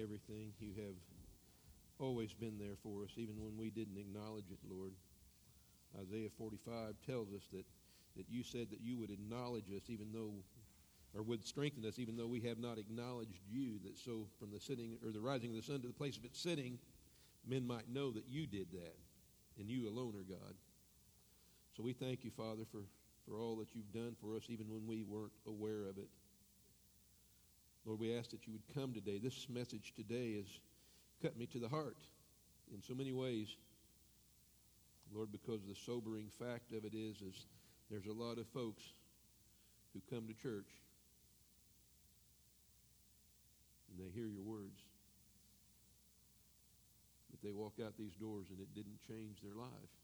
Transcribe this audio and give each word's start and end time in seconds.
everything. 0.00 0.52
You 0.60 0.70
have 0.76 0.94
always 1.98 2.32
been 2.32 2.56
there 2.58 2.76
for 2.84 3.02
us, 3.02 3.10
even 3.16 3.34
when 3.42 3.56
we 3.56 3.70
didn't 3.70 3.98
acknowledge 3.98 4.44
it, 4.50 4.58
Lord. 4.70 4.92
Isaiah 6.00 6.28
45 6.38 6.94
tells 7.04 7.32
us 7.32 7.48
that, 7.52 7.64
that 8.16 8.26
you 8.28 8.44
said 8.44 8.68
that 8.70 8.80
you 8.80 8.96
would 8.98 9.10
acknowledge 9.10 9.72
us 9.74 9.82
even 9.88 10.12
though, 10.12 10.34
or 11.16 11.22
would 11.22 11.44
strengthen 11.44 11.84
us 11.84 11.98
even 11.98 12.16
though 12.16 12.28
we 12.28 12.40
have 12.42 12.58
not 12.58 12.78
acknowledged 12.78 13.40
you, 13.50 13.80
that 13.84 13.98
so 13.98 14.26
from 14.38 14.52
the 14.52 14.60
sitting, 14.60 14.98
or 15.04 15.10
the 15.10 15.20
rising 15.20 15.50
of 15.50 15.56
the 15.56 15.62
sun 15.62 15.80
to 15.80 15.88
the 15.88 15.92
place 15.92 16.16
of 16.16 16.24
its 16.24 16.38
sitting, 16.38 16.78
men 17.44 17.66
might 17.66 17.92
know 17.92 18.12
that 18.12 18.28
you 18.28 18.46
did 18.46 18.70
that, 18.72 18.94
and 19.58 19.68
you 19.68 19.88
alone 19.88 20.14
are 20.14 20.22
God. 20.22 20.54
So 21.76 21.82
we 21.82 21.92
thank 21.92 22.22
you, 22.22 22.30
Father, 22.30 22.62
for, 22.70 22.82
for 23.26 23.36
all 23.36 23.56
that 23.56 23.74
you've 23.74 23.92
done 23.92 24.14
for 24.20 24.36
us, 24.36 24.44
even 24.48 24.68
when 24.68 24.86
we 24.86 25.02
weren't 25.02 25.32
aware 25.46 25.86
of 25.88 25.98
it. 25.98 26.08
Lord, 27.88 28.00
we 28.00 28.14
ask 28.14 28.28
that 28.32 28.46
you 28.46 28.52
would 28.52 28.74
come 28.74 28.92
today. 28.92 29.16
This 29.16 29.46
message 29.48 29.94
today 29.96 30.36
has 30.36 30.60
cut 31.22 31.38
me 31.38 31.46
to 31.46 31.58
the 31.58 31.70
heart 31.70 31.96
in 32.70 32.82
so 32.82 32.92
many 32.92 33.12
ways. 33.12 33.56
Lord, 35.10 35.32
because 35.32 35.60
the 35.66 35.74
sobering 35.74 36.28
fact 36.38 36.72
of 36.72 36.84
it 36.84 36.92
is, 36.92 37.22
is 37.22 37.46
there's 37.90 38.04
a 38.04 38.12
lot 38.12 38.36
of 38.36 38.46
folks 38.48 38.82
who 39.94 40.02
come 40.14 40.28
to 40.28 40.34
church 40.34 40.68
and 43.88 43.98
they 43.98 44.12
hear 44.12 44.28
your 44.28 44.44
words. 44.44 44.82
But 47.30 47.40
they 47.42 47.52
walk 47.52 47.78
out 47.82 47.94
these 47.98 48.16
doors 48.20 48.48
and 48.50 48.60
it 48.60 48.74
didn't 48.74 49.00
change 49.08 49.40
their 49.42 49.54
life. 49.54 49.94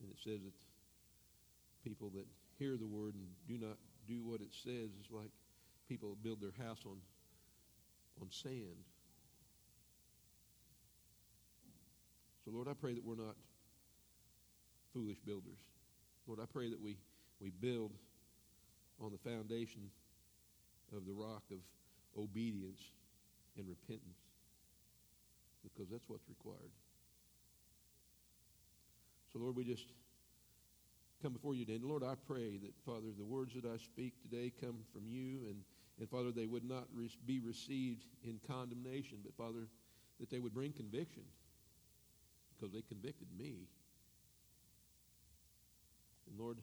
And 0.00 0.08
it 0.08 0.18
says 0.22 0.38
that 0.44 0.54
people 1.82 2.10
that 2.14 2.26
hear 2.60 2.76
the 2.76 2.86
word 2.86 3.16
and 3.16 3.26
do 3.48 3.58
not 3.58 3.76
do 4.06 4.22
what 4.22 4.40
it 4.40 4.52
says 4.52 4.90
is 5.00 5.10
like 5.10 5.30
people 5.88 6.16
build 6.22 6.40
their 6.40 6.66
house 6.66 6.80
on 6.86 6.96
on 8.20 8.28
sand. 8.30 8.84
So 12.44 12.50
Lord, 12.52 12.68
I 12.68 12.74
pray 12.74 12.94
that 12.94 13.04
we're 13.04 13.16
not 13.16 13.36
foolish 14.92 15.18
builders. 15.26 15.58
Lord, 16.26 16.40
I 16.40 16.46
pray 16.50 16.70
that 16.70 16.80
we, 16.80 16.96
we 17.40 17.50
build 17.50 17.92
on 19.00 19.10
the 19.10 19.18
foundation 19.18 19.90
of 20.96 21.04
the 21.04 21.12
rock 21.12 21.42
of 21.50 21.58
obedience 22.16 22.80
and 23.56 23.66
repentance 23.68 24.22
because 25.62 25.90
that's 25.90 26.08
what's 26.08 26.28
required. 26.28 26.70
So, 29.32 29.40
Lord, 29.40 29.56
we 29.56 29.64
just 29.64 29.86
come 31.24 31.32
before 31.32 31.54
you 31.54 31.64
today. 31.64 31.76
And 31.76 31.86
Lord, 31.86 32.04
I 32.04 32.16
pray 32.26 32.58
that, 32.58 32.74
Father, 32.84 33.08
the 33.16 33.24
words 33.24 33.54
that 33.54 33.64
I 33.64 33.78
speak 33.78 34.12
today 34.20 34.52
come 34.60 34.76
from 34.92 35.08
you, 35.08 35.46
and, 35.48 35.56
and 35.98 36.10
Father, 36.10 36.30
they 36.30 36.44
would 36.44 36.68
not 36.68 36.84
re- 36.94 37.08
be 37.24 37.40
received 37.40 38.04
in 38.22 38.38
condemnation, 38.46 39.18
but, 39.24 39.34
Father, 39.34 39.66
that 40.20 40.28
they 40.28 40.38
would 40.38 40.52
bring 40.52 40.72
conviction 40.72 41.22
because 42.52 42.74
they 42.74 42.82
convicted 42.82 43.28
me. 43.38 43.54
And 46.28 46.38
Lord, 46.38 46.58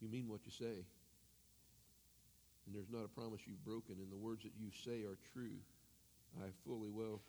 you 0.00 0.08
mean 0.08 0.28
what 0.28 0.46
you 0.46 0.52
say. 0.52 0.84
And 2.66 2.74
there's 2.74 2.90
not 2.90 3.04
a 3.04 3.08
promise 3.08 3.40
you've 3.46 3.64
broken, 3.64 3.96
and 3.98 4.12
the 4.12 4.16
words 4.16 4.44
that 4.44 4.52
you 4.56 4.70
say 4.84 5.02
are 5.02 5.18
true. 5.32 5.58
I 6.40 6.50
fully 6.64 6.90
well 6.90 7.20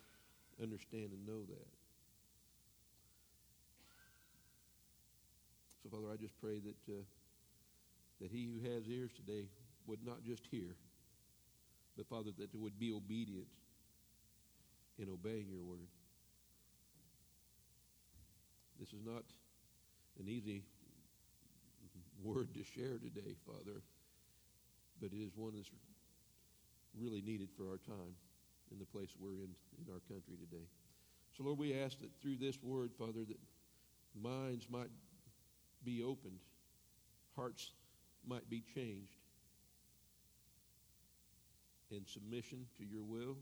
understand 0.62 1.10
and 1.10 1.26
know 1.26 1.42
that. 1.48 1.77
Father, 5.90 6.12
I 6.12 6.16
just 6.16 6.38
pray 6.40 6.60
that, 6.60 6.92
uh, 6.92 7.02
that 8.20 8.30
he 8.30 8.44
who 8.44 8.60
has 8.74 8.88
ears 8.88 9.10
today 9.14 9.46
would 9.86 10.04
not 10.04 10.22
just 10.24 10.46
hear, 10.50 10.76
but, 11.96 12.06
Father, 12.06 12.30
that 12.38 12.52
it 12.52 12.60
would 12.60 12.78
be 12.78 12.92
obedient 12.92 13.46
in 14.98 15.08
obeying 15.08 15.48
your 15.48 15.62
word. 15.62 15.88
This 18.78 18.88
is 18.92 19.00
not 19.04 19.24
an 20.20 20.28
easy 20.28 20.62
word 22.22 22.52
to 22.54 22.64
share 22.64 22.98
today, 22.98 23.34
Father, 23.46 23.80
but 25.00 25.12
it 25.12 25.24
is 25.24 25.32
one 25.36 25.52
that's 25.56 25.70
really 27.00 27.22
needed 27.22 27.48
for 27.56 27.64
our 27.64 27.78
time 27.78 28.14
in 28.70 28.78
the 28.78 28.84
place 28.84 29.10
we're 29.18 29.34
in 29.34 29.54
in 29.78 29.92
our 29.92 30.00
country 30.08 30.36
today. 30.36 30.64
So, 31.36 31.44
Lord, 31.44 31.58
we 31.58 31.74
ask 31.74 31.98
that 32.00 32.10
through 32.20 32.36
this 32.36 32.62
word, 32.62 32.90
Father, 32.98 33.24
that 33.26 33.38
minds 34.20 34.66
might 34.70 34.90
be 35.84 36.02
opened, 36.02 36.40
hearts 37.36 37.72
might 38.26 38.48
be 38.50 38.62
changed, 38.74 39.16
and 41.90 42.06
submission 42.06 42.66
to 42.78 42.84
your 42.84 43.02
will 43.02 43.36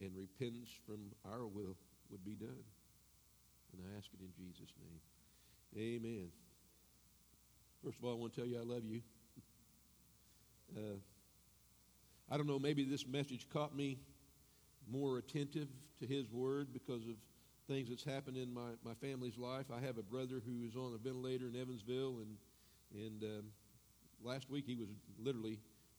and 0.00 0.10
repentance 0.16 0.70
from 0.84 1.00
our 1.24 1.46
will 1.46 1.76
would 2.10 2.24
be 2.24 2.34
done. 2.34 2.64
And 3.72 3.82
I 3.82 3.96
ask 3.96 4.08
it 4.12 4.20
in 4.20 4.32
Jesus' 4.36 4.72
name. 4.78 5.00
Amen. 5.76 6.28
First 7.82 7.98
of 7.98 8.04
all, 8.04 8.12
I 8.12 8.16
want 8.16 8.34
to 8.34 8.40
tell 8.40 8.48
you 8.48 8.58
I 8.58 8.64
love 8.64 8.84
you. 8.84 9.00
Uh, 10.74 10.96
I 12.30 12.38
don't 12.38 12.46
know, 12.46 12.58
maybe 12.58 12.82
this 12.82 13.06
message 13.06 13.46
caught 13.52 13.76
me 13.76 13.98
more 14.90 15.18
attentive 15.18 15.68
to 16.00 16.06
His 16.06 16.30
Word 16.30 16.72
because 16.72 17.02
of 17.02 17.16
things 17.68 17.88
that's 17.88 18.04
happened 18.04 18.36
in 18.36 18.52
my, 18.52 18.70
my 18.84 18.94
family's 18.94 19.38
life. 19.38 19.66
I 19.72 19.80
have 19.84 19.98
a 19.98 20.02
brother 20.02 20.42
who 20.44 20.66
is 20.66 20.76
on 20.76 20.94
a 20.94 20.98
ventilator 20.98 21.48
in 21.48 21.56
Evansville, 21.56 22.18
and, 22.20 22.36
and 22.94 23.22
um, 23.22 23.44
last 24.22 24.50
week 24.50 24.64
he 24.66 24.74
was 24.74 24.88
literally 25.18 25.58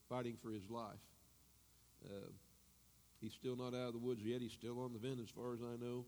fighting 0.10 0.36
for 0.42 0.52
his 0.52 0.70
life. 0.70 1.00
Uh, 2.06 2.32
he's 3.22 3.34
still 3.34 3.56
not 3.56 3.74
out 3.74 3.88
of 3.88 3.94
the 3.94 4.00
woods 4.00 4.22
yet. 4.24 4.42
He's 4.42 4.52
still 4.52 4.80
on 4.82 4.94
the 4.94 5.00
vent, 5.00 5.20
as 5.22 5.30
far 5.30 5.54
as 5.54 5.60
I 5.62 5.84
know. 5.84 6.06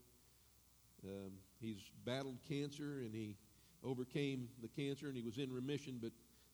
Um, 1.06 1.32
he's 1.62 1.90
battled 2.06 2.38
cancer, 2.48 3.00
and 3.00 3.14
he 3.14 3.38
overcame 3.84 4.50
the 4.62 4.68
cancer, 4.68 5.08
and 5.08 5.16
he 5.16 5.24
was 5.24 5.38
in 5.38 5.52
remission, 5.54 6.00
but 6.02 6.12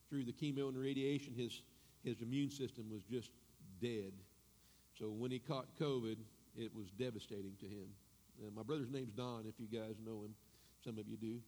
through 0.10 0.26
the 0.26 0.34
chemo 0.34 0.68
and 0.68 0.78
radiation, 0.78 1.34
his, 1.34 1.62
his 2.04 2.22
immune 2.22 2.52
system 2.52 2.90
was 2.92 3.04
just 3.04 3.32
dead. 3.82 4.12
So 5.00 5.06
when 5.10 5.32
he 5.32 5.40
caught 5.40 5.68
COVID, 5.80 6.18
it 6.56 6.76
was 6.76 6.92
devastating 6.92 7.54
to 7.62 7.66
him. 7.66 7.88
Uh, 8.42 8.50
my 8.56 8.64
brother's 8.64 8.90
name's 8.90 9.12
Don, 9.12 9.46
if 9.48 9.54
you 9.60 9.68
guys 9.68 9.96
know 10.04 10.24
him. 10.24 10.34
Some 10.84 10.98
of 10.98 11.08
you 11.08 11.16
do. 11.16 11.40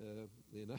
Uh, 0.00 0.26
and 0.54 0.72
I, 0.72 0.76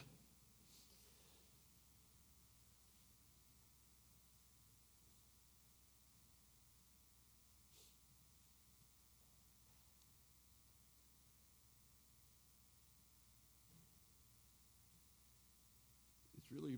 it's 16.37 16.51
really 16.51 16.77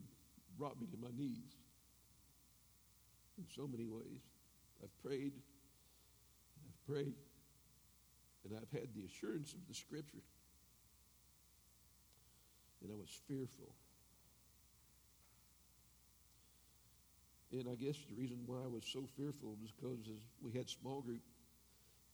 brought 0.59 0.79
me 0.79 0.85
to 0.91 0.97
my 1.01 1.09
knees 1.17 1.55
in 3.39 3.45
so 3.55 3.67
many 3.67 3.85
ways. 3.87 4.21
I've 4.83 5.03
prayed, 5.03 5.33
I've 6.67 6.93
prayed, 6.93 7.13
and 8.43 8.57
I've 8.57 8.71
had 8.71 8.93
the 8.93 9.05
assurance 9.05 9.53
of 9.53 9.59
the 9.67 9.73
Scripture. 9.73 10.23
And 12.81 12.91
I 12.91 12.95
was 12.95 13.09
fearful. 13.27 13.73
And 17.51 17.69
I 17.69 17.75
guess 17.75 17.95
the 18.09 18.15
reason 18.15 18.39
why 18.45 18.57
I 18.57 18.67
was 18.67 18.83
so 18.91 19.05
fearful 19.15 19.55
was 19.61 19.71
because 19.71 20.09
we 20.41 20.51
had 20.51 20.69
small 20.69 21.01
group 21.01 21.21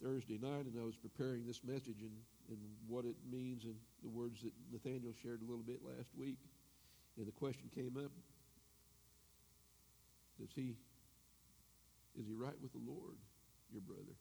Thursday 0.03 0.37
night, 0.37 0.65
and 0.65 0.75
I 0.79 0.85
was 0.85 0.95
preparing 0.95 1.45
this 1.47 1.61
message 1.63 2.01
and, 2.01 2.15
and 2.49 2.59
what 2.87 3.05
it 3.05 3.15
means 3.29 3.63
and 3.63 3.75
the 4.03 4.09
words 4.09 4.41
that 4.43 4.51
Nathaniel 4.71 5.13
shared 5.23 5.41
a 5.41 5.45
little 5.45 5.63
bit 5.63 5.79
last 5.83 6.09
week. 6.17 6.37
And 7.17 7.25
the 7.25 7.31
question 7.31 7.69
came 7.73 7.97
up, 7.97 8.11
does 10.39 10.49
he, 10.55 10.75
is 12.17 12.27
he 12.27 12.33
right 12.33 12.55
with 12.61 12.71
the 12.71 12.79
Lord, 12.85 13.17
your 13.71 13.81
brother? 13.81 14.15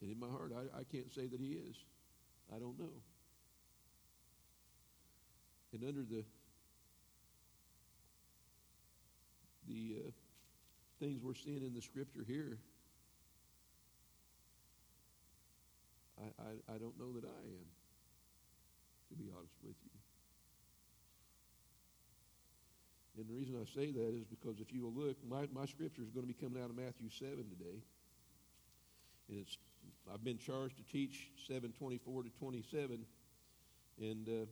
And 0.00 0.10
in 0.10 0.18
my 0.18 0.28
heart, 0.28 0.52
I, 0.54 0.80
I 0.80 0.84
can't 0.84 1.12
say 1.14 1.26
that 1.26 1.40
he 1.40 1.52
is. 1.52 1.76
I 2.54 2.58
don't 2.58 2.78
know. 2.78 2.92
And 5.72 5.84
under 5.84 6.02
the 6.02 6.24
the 9.68 9.96
uh, 10.06 10.10
things 10.98 11.22
we're 11.22 11.34
seeing 11.34 11.62
in 11.62 11.74
the 11.74 11.80
scripture 11.80 12.24
here, 12.26 12.58
I, 16.18 16.42
I, 16.42 16.74
I 16.74 16.78
don't 16.78 16.98
know 16.98 17.12
that 17.14 17.24
I 17.24 17.42
am, 17.46 17.66
to 19.10 19.14
be 19.14 19.30
honest 19.30 19.54
with 19.62 19.76
you. 19.84 19.90
And 23.18 23.28
the 23.28 23.34
reason 23.34 23.54
I 23.60 23.68
say 23.78 23.92
that 23.92 24.14
is 24.16 24.24
because 24.24 24.60
if 24.60 24.72
you 24.72 24.82
will 24.82 24.94
look, 24.94 25.16
my, 25.28 25.46
my 25.52 25.66
scripture 25.66 26.02
is 26.02 26.10
going 26.10 26.26
to 26.26 26.32
be 26.32 26.38
coming 26.38 26.62
out 26.62 26.70
of 26.70 26.76
Matthew 26.76 27.10
7 27.10 27.36
today. 27.36 27.84
It's 29.30 29.56
I've 30.12 30.24
been 30.24 30.38
charged 30.38 30.76
to 30.78 30.82
teach 30.84 31.30
724 31.46 32.24
to 32.24 32.30
27. 32.30 33.04
And 34.00 34.28
uh, 34.28 34.46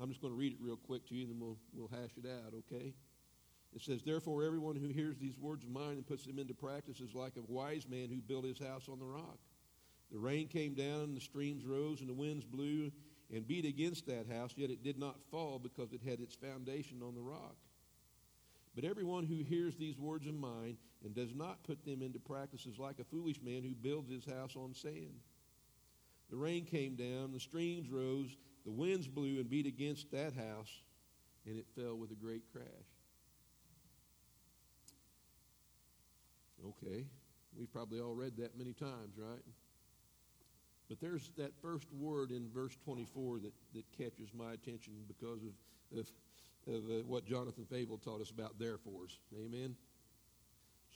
I'm 0.00 0.08
just 0.08 0.20
going 0.20 0.32
to 0.32 0.38
read 0.38 0.52
it 0.52 0.58
real 0.60 0.76
quick 0.76 1.06
to 1.08 1.14
you, 1.14 1.22
and 1.22 1.32
then 1.32 1.40
we'll, 1.40 1.56
we'll 1.74 1.88
hash 1.88 2.12
it 2.16 2.28
out, 2.28 2.52
okay? 2.54 2.92
It 3.74 3.82
says, 3.82 4.02
Therefore, 4.02 4.44
everyone 4.44 4.76
who 4.76 4.88
hears 4.88 5.16
these 5.18 5.38
words 5.38 5.64
of 5.64 5.70
mine 5.70 5.92
and 5.92 6.06
puts 6.06 6.24
them 6.24 6.38
into 6.38 6.54
practice 6.54 7.00
is 7.00 7.14
like 7.14 7.32
a 7.36 7.52
wise 7.52 7.88
man 7.88 8.08
who 8.08 8.16
built 8.16 8.44
his 8.44 8.58
house 8.58 8.88
on 8.90 8.98
the 8.98 9.04
rock. 9.04 9.38
The 10.12 10.18
rain 10.18 10.48
came 10.48 10.74
down, 10.74 11.02
and 11.02 11.16
the 11.16 11.20
streams 11.20 11.64
rose, 11.64 12.00
and 12.00 12.08
the 12.08 12.14
winds 12.14 12.44
blew 12.44 12.90
and 13.32 13.46
beat 13.46 13.64
against 13.64 14.06
that 14.06 14.26
house, 14.28 14.52
yet 14.56 14.70
it 14.70 14.82
did 14.82 14.98
not 14.98 15.16
fall 15.30 15.58
because 15.58 15.92
it 15.92 16.00
had 16.04 16.20
its 16.20 16.34
foundation 16.34 17.00
on 17.02 17.14
the 17.14 17.20
rock. 17.20 17.56
But 18.74 18.84
everyone 18.84 19.24
who 19.24 19.42
hears 19.42 19.76
these 19.76 19.98
words 19.98 20.26
of 20.26 20.34
mine 20.34 20.76
and 21.04 21.14
does 21.14 21.34
not 21.34 21.62
put 21.64 21.84
them 21.84 22.02
into 22.02 22.18
practice 22.18 22.66
is 22.66 22.78
like 22.78 22.98
a 22.98 23.04
foolish 23.04 23.40
man 23.42 23.62
who 23.62 23.74
builds 23.74 24.10
his 24.10 24.24
house 24.24 24.54
on 24.56 24.74
sand. 24.74 25.20
The 26.30 26.36
rain 26.36 26.64
came 26.64 26.94
down, 26.94 27.32
the 27.32 27.40
streams 27.40 27.88
rose, 27.88 28.36
the 28.64 28.70
winds 28.70 29.08
blew 29.08 29.38
and 29.38 29.48
beat 29.48 29.66
against 29.66 30.10
that 30.12 30.34
house, 30.34 30.82
and 31.46 31.58
it 31.58 31.66
fell 31.74 31.96
with 31.96 32.10
a 32.12 32.14
great 32.14 32.42
crash. 32.52 32.66
Okay, 36.68 37.06
we've 37.58 37.72
probably 37.72 38.00
all 38.00 38.14
read 38.14 38.36
that 38.36 38.56
many 38.58 38.74
times, 38.74 39.16
right? 39.16 39.42
But 40.90 41.00
there's 41.00 41.30
that 41.38 41.52
first 41.62 41.86
word 41.92 42.32
in 42.32 42.50
verse 42.52 42.76
24 42.84 43.38
that, 43.38 43.52
that 43.74 43.84
catches 43.96 44.34
my 44.34 44.52
attention 44.52 44.92
because 45.08 45.40
of, 45.42 45.98
of, 45.98 46.10
of 46.66 46.90
uh, 46.90 47.02
what 47.06 47.24
Jonathan 47.24 47.64
Fable 47.64 47.96
taught 47.96 48.20
us 48.20 48.30
about 48.30 48.58
therefores. 48.58 49.18
Amen? 49.34 49.76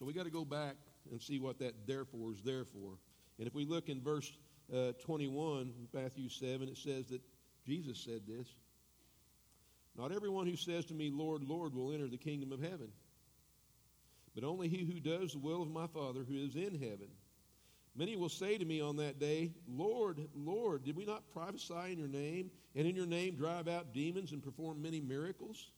We 0.05 0.13
got 0.13 0.25
to 0.25 0.31
go 0.31 0.45
back 0.45 0.77
and 1.11 1.21
see 1.21 1.39
what 1.39 1.59
that 1.59 1.87
therefore 1.87 2.33
is 2.33 2.43
there 2.45 2.65
for. 2.65 2.99
And 3.39 3.47
if 3.47 3.55
we 3.55 3.65
look 3.65 3.89
in 3.89 4.01
verse 4.01 4.31
uh, 4.73 4.93
21, 5.05 5.73
Matthew 5.93 6.29
7, 6.29 6.69
it 6.69 6.77
says 6.77 7.07
that 7.09 7.21
Jesus 7.67 7.99
said 7.99 8.23
this 8.27 8.47
Not 9.97 10.13
everyone 10.13 10.47
who 10.47 10.57
says 10.57 10.85
to 10.87 10.95
me, 10.95 11.11
Lord, 11.13 11.43
Lord, 11.43 11.75
will 11.75 11.93
enter 11.93 12.09
the 12.09 12.17
kingdom 12.17 12.53
of 12.53 12.61
heaven, 12.61 12.89
but 14.35 14.45
only 14.45 14.69
he 14.69 14.85
who 14.85 15.01
does 15.01 15.33
the 15.33 15.39
will 15.39 15.63
of 15.63 15.71
my 15.71 15.87
Father 15.87 16.25
who 16.27 16.37
is 16.37 16.57
in 16.57 16.79
heaven. 16.81 17.09
Many 17.97 18.17
will 18.17 18.29
say 18.29 18.59
to 18.59 18.65
me 18.65 18.81
on 18.81 18.97
that 18.97 19.21
day, 19.21 19.53
Lord, 19.69 20.19
Lord, 20.35 20.85
did 20.85 20.97
we 20.97 21.05
not 21.05 21.23
prophesy 21.33 21.93
in 21.93 21.99
your 21.99 22.09
name, 22.09 22.51
and 22.75 22.89
in 22.89 22.97
your 22.97 23.07
name 23.07 23.37
drive 23.37 23.69
out 23.69 23.93
demons 23.93 24.33
and 24.33 24.43
perform 24.43 24.83
many 24.83 25.01
miracles? 25.01 25.71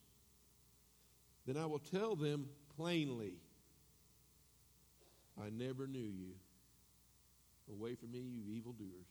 Then 1.47 1.59
I 1.59 1.67
will 1.67 1.79
tell 1.79 2.17
them 2.17 2.49
plainly, 2.77 3.35
I 5.41 5.51
never 5.51 5.87
knew 5.87 5.99
you. 5.99 6.33
Away 7.71 7.95
from 7.95 8.13
me, 8.13 8.21
you 8.21 8.55
evildoers. 8.55 9.07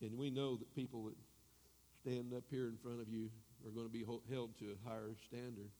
And 0.00 0.16
we 0.18 0.30
know 0.30 0.56
that 0.56 0.74
people 0.74 1.04
that 1.04 1.16
stand 2.02 2.32
up 2.34 2.44
here 2.50 2.68
in 2.68 2.76
front 2.82 3.00
of 3.00 3.08
you 3.08 3.30
are 3.66 3.70
going 3.70 3.86
to 3.86 3.92
be 3.92 4.04
held 4.04 4.58
to 4.58 4.66
a 4.66 4.88
higher 4.88 5.14
standard. 5.26 5.70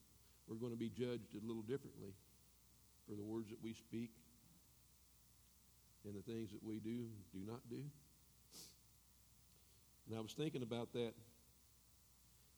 We're 0.49 0.57
going 0.57 0.73
to 0.73 0.79
be 0.79 0.89
judged 0.89 1.35
a 1.35 1.47
little 1.47 1.63
differently 1.63 2.15
for 3.09 3.15
the 3.15 3.23
words 3.23 3.51
that 3.51 3.63
we 3.63 3.75
speak 3.75 4.11
and 6.05 6.15
the 6.15 6.23
things 6.23 6.51
that 6.53 6.63
we 6.63 6.79
do 6.79 7.07
do 7.33 7.41
not 7.47 7.61
do. 7.69 7.83
And 10.09 10.17
I 10.17 10.21
was 10.21 10.33
thinking 10.33 10.63
about 10.63 10.93
that, 10.95 11.13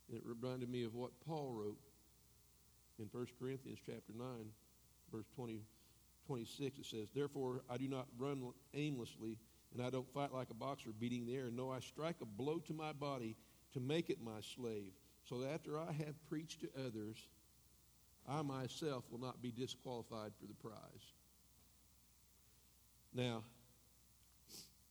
and 0.08 0.16
it 0.16 0.23
reminded 0.25 0.70
me 0.70 0.84
of 0.84 0.94
what 0.94 1.11
Paul 1.26 1.52
wrote 1.52 1.78
in 3.00 3.08
1 3.11 3.26
Corinthians 3.38 3.79
chapter 3.85 4.12
9, 4.17 4.26
verse 5.12 5.26
20, 5.35 5.61
26. 6.26 6.79
It 6.79 6.87
says, 6.87 7.08
Therefore 7.14 7.62
I 7.69 7.76
do 7.76 7.88
not 7.88 8.06
run 8.19 8.52
aimlessly 8.75 9.38
and 9.73 9.82
I 9.85 9.91
don't 9.91 10.12
fight 10.12 10.32
like 10.32 10.50
a 10.50 10.55
boxer 10.55 10.91
beating 10.99 11.26
the 11.26 11.37
air. 11.37 11.50
No, 11.50 11.70
I 11.70 11.81
strike 11.81 12.17
a 12.23 12.26
blow 12.26 12.58
to 12.58 12.73
my 12.73 12.93
body 12.93 13.37
to 13.73 13.81
make 13.81 14.11
it 14.11 14.19
my 14.23 14.41
slave, 14.55 14.93
so 15.25 15.38
that 15.41 15.52
after 15.52 15.79
I 15.79 15.93
have 15.93 16.14
preached 16.29 16.61
to 16.61 16.69
others, 16.87 17.17
I 18.29 18.43
myself 18.43 19.05
will 19.11 19.20
not 19.20 19.41
be 19.41 19.52
disqualified 19.52 20.32
for 20.41 20.47
the 20.47 20.55
prize. 20.55 21.14
Now, 23.14 23.43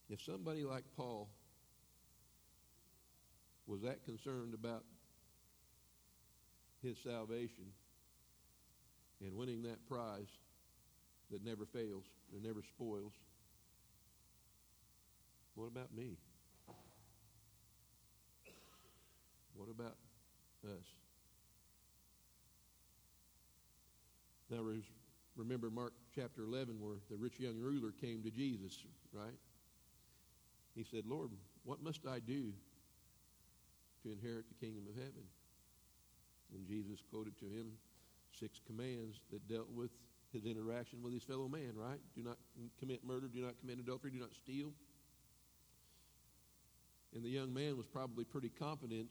if 0.08 0.20
somebody 0.22 0.64
like 0.64 0.84
Paul 0.96 1.28
was 3.66 3.82
that 3.82 4.04
concerned 4.04 4.54
about 4.54 4.84
his 6.82 6.98
salvation 6.98 7.66
and 9.20 9.34
winning 9.34 9.62
that 9.62 9.86
prize 9.86 10.30
that 11.30 11.44
never 11.44 11.64
fails 11.66 12.04
and 12.34 12.42
never 12.42 12.62
spoils, 12.62 13.12
what 15.54 15.66
about 15.66 15.94
me? 15.94 16.16
What 19.54 19.68
about 19.68 19.96
us? 20.64 20.86
Now, 24.50 24.64
remember 25.36 25.70
Mark 25.70 25.92
chapter 26.14 26.42
11 26.42 26.80
where 26.80 26.96
the 27.10 27.16
rich 27.16 27.38
young 27.38 27.60
ruler 27.60 27.92
came 28.00 28.22
to 28.22 28.30
Jesus, 28.30 28.84
right? 29.12 29.38
He 30.74 30.84
said, 30.84 31.04
Lord, 31.06 31.30
what 31.64 31.82
must 31.82 32.06
I 32.06 32.20
do 32.20 32.52
to 34.02 34.12
inherit 34.12 34.46
the 34.48 34.66
kingdom 34.66 34.84
of 34.88 34.94
heaven? 34.94 35.24
And 36.54 36.66
Jesus 36.66 37.02
quoted 37.12 37.38
to 37.38 37.44
him 37.44 37.72
six 38.38 38.60
commands 38.66 39.20
that 39.30 39.46
dealt 39.48 39.68
with 39.70 39.90
his 40.32 40.44
interaction 40.44 41.02
with 41.02 41.12
his 41.12 41.22
fellow 41.22 41.48
man, 41.48 41.72
right? 41.74 41.98
Do 42.14 42.22
not 42.22 42.38
commit 42.78 43.04
murder, 43.04 43.28
do 43.28 43.40
not 43.40 43.58
commit 43.60 43.78
adultery, 43.78 44.10
do 44.10 44.20
not 44.20 44.34
steal, 44.34 44.72
and 47.14 47.24
the 47.24 47.28
young 47.28 47.52
man 47.52 47.76
was 47.76 47.86
probably 47.86 48.24
pretty 48.24 48.48
confident 48.48 49.08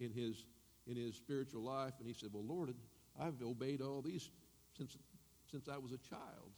in 0.00 0.12
his 0.12 0.44
in 0.86 0.96
his 0.96 1.16
spiritual 1.16 1.62
life, 1.62 1.92
and 1.98 2.08
he 2.08 2.14
said, 2.14 2.30
"Well, 2.32 2.44
Lord, 2.44 2.74
I've 3.18 3.42
obeyed 3.42 3.82
all 3.82 4.00
these 4.00 4.30
since 4.76 4.96
since 5.50 5.68
I 5.68 5.76
was 5.76 5.92
a 5.92 5.98
child." 5.98 6.52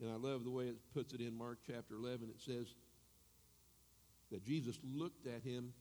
And 0.00 0.10
I 0.10 0.14
love 0.14 0.44
the 0.44 0.50
way 0.50 0.68
it 0.68 0.76
puts 0.94 1.12
it 1.12 1.20
in 1.20 1.36
Mark 1.36 1.58
chapter 1.66 1.96
11. 1.96 2.28
It 2.30 2.40
says 2.40 2.74
that 4.30 4.44
Jesus 4.44 4.78
looked 4.84 5.26
at 5.26 5.42
him 5.42 5.72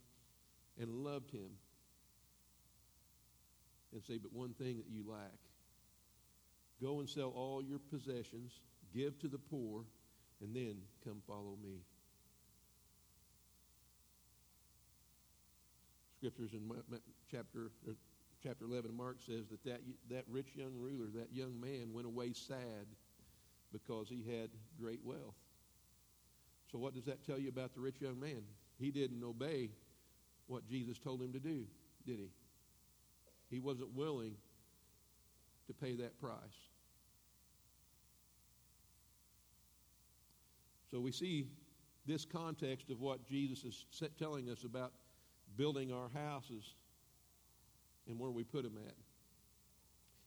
and 0.79 0.89
loved 0.89 1.29
him 1.29 1.51
and 3.94 4.04
say, 4.04 4.18
But 4.18 4.34
one 4.34 4.54
thing 4.54 4.78
that 4.78 4.88
you 4.89 5.04
lack 5.10 5.39
go 6.81 7.00
and 7.00 7.10
sell 7.10 7.30
all 7.36 7.63
your 7.63 7.80
possessions, 7.80 8.62
give 8.94 9.18
to 9.19 9.28
the 9.28 9.39
poor, 9.39 9.84
and 10.42 10.56
then 10.56 10.75
come 11.04 11.22
follow 11.25 11.57
me. 11.63 11.80
scriptures 16.17 16.53
in 16.53 16.70
chapter 17.32 17.70
uh, 17.88 17.91
chapter 18.44 18.65
11 18.65 18.96
Mark 18.96 19.17
says 19.25 19.46
that, 19.50 19.63
that 19.63 19.82
that 20.10 20.24
rich 20.29 20.56
young 20.56 20.74
ruler, 20.77 21.08
that 21.15 21.32
young 21.32 21.60
man 21.60 21.94
went 21.94 22.08
away 22.08 22.34
sad 22.34 22.88
because 23.72 24.10
he 24.10 24.24
had 24.24 24.50
great 24.79 25.00
wealth. 25.03 25.36
So 26.72 26.77
what 26.77 26.94
does 26.94 27.06
that 27.06 27.25
tell 27.25 27.39
you 27.39 27.50
about 27.50 27.74
the 27.74 27.82
rich 27.82 28.01
young 28.01 28.20
man? 28.20 28.41
He 28.79 28.91
didn't 28.91 29.24
obey 29.24 29.70
what 30.48 30.67
Jesus 30.67 30.98
told 30.98 31.22
him 31.22 31.34
to 31.34 31.39
do, 31.39 31.65
did 32.06 32.20
he? 32.20 32.29
He 33.50 33.60
wasn't 33.60 33.96
willing 33.96 34.36
to 35.68 35.74
pay 35.74 35.96
that 35.96 36.20
price. 36.20 36.34
So 40.92 41.00
we 41.00 41.12
see 41.12 41.48
this 42.06 42.25
context 42.25 42.89
of 42.89 43.01
what 43.01 43.25
Jesus 43.27 43.63
is 43.63 43.86
telling 44.18 44.50
us 44.50 44.63
about 44.63 44.94
building 45.58 45.92
our 45.92 46.10
houses 46.13 46.75
and 48.08 48.18
where 48.18 48.32
we 48.32 48.44
put 48.44 48.63
them 48.63 48.77
at. 48.88 48.96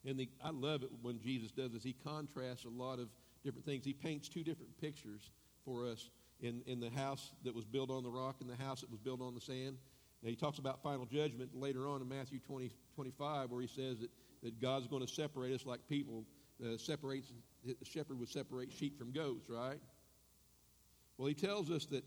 And 0.09 0.19
the, 0.19 0.29
I 0.43 0.51
love 0.51 0.83
it 0.83 0.91
when 1.03 1.21
Jesus 1.21 1.51
does 1.51 1.73
this. 1.73 1.83
He 1.83 1.95
contrasts 2.05 2.65
a 2.65 2.69
lot 2.69 2.99
of 2.99 3.09
different 3.45 3.67
things. 3.67 3.85
He 3.85 3.93
paints 3.93 4.29
two 4.29 4.43
different 4.43 4.79
pictures 4.81 5.31
for 5.65 5.87
us 5.87 6.11
in, 6.41 6.63
in 6.67 6.81
the 6.81 6.91
house 6.91 7.33
that 7.45 7.55
was 7.55 7.65
built 7.65 7.91
on 7.91 8.03
the 8.03 8.11
rock 8.11 8.37
and 8.41 8.49
the 8.49 8.63
house 8.63 8.81
that 8.81 8.91
was 8.91 9.01
built 9.01 9.21
on 9.21 9.35
the 9.35 9.41
sand. 9.41 9.77
Now, 10.23 10.29
he 10.29 10.37
talks 10.37 10.59
about 10.59 10.83
final 10.83 11.07
judgment 11.07 11.55
later 11.55 11.89
on 11.89 12.03
in 12.03 12.09
Matthew 12.09 12.41
20, 12.41 12.71
25, 13.01 13.51
where 13.51 13.63
he 13.63 13.67
says 13.67 14.01
that, 14.01 14.11
that 14.43 14.61
God's 14.61 14.87
going 14.87 15.01
to 15.01 15.11
separate 15.11 15.55
us 15.55 15.65
like 15.65 15.81
people 15.89 16.27
uh, 16.63 16.77
separates, 16.77 17.33
the 17.65 17.75
shepherd 17.83 18.19
would 18.21 18.29
separate 18.29 18.71
sheep 18.71 18.99
from 18.99 19.11
goats, 19.11 19.49
right? 19.49 19.79
Well, 21.17 21.27
he 21.27 21.33
tells 21.33 21.71
us 21.71 21.87
that 21.87 22.05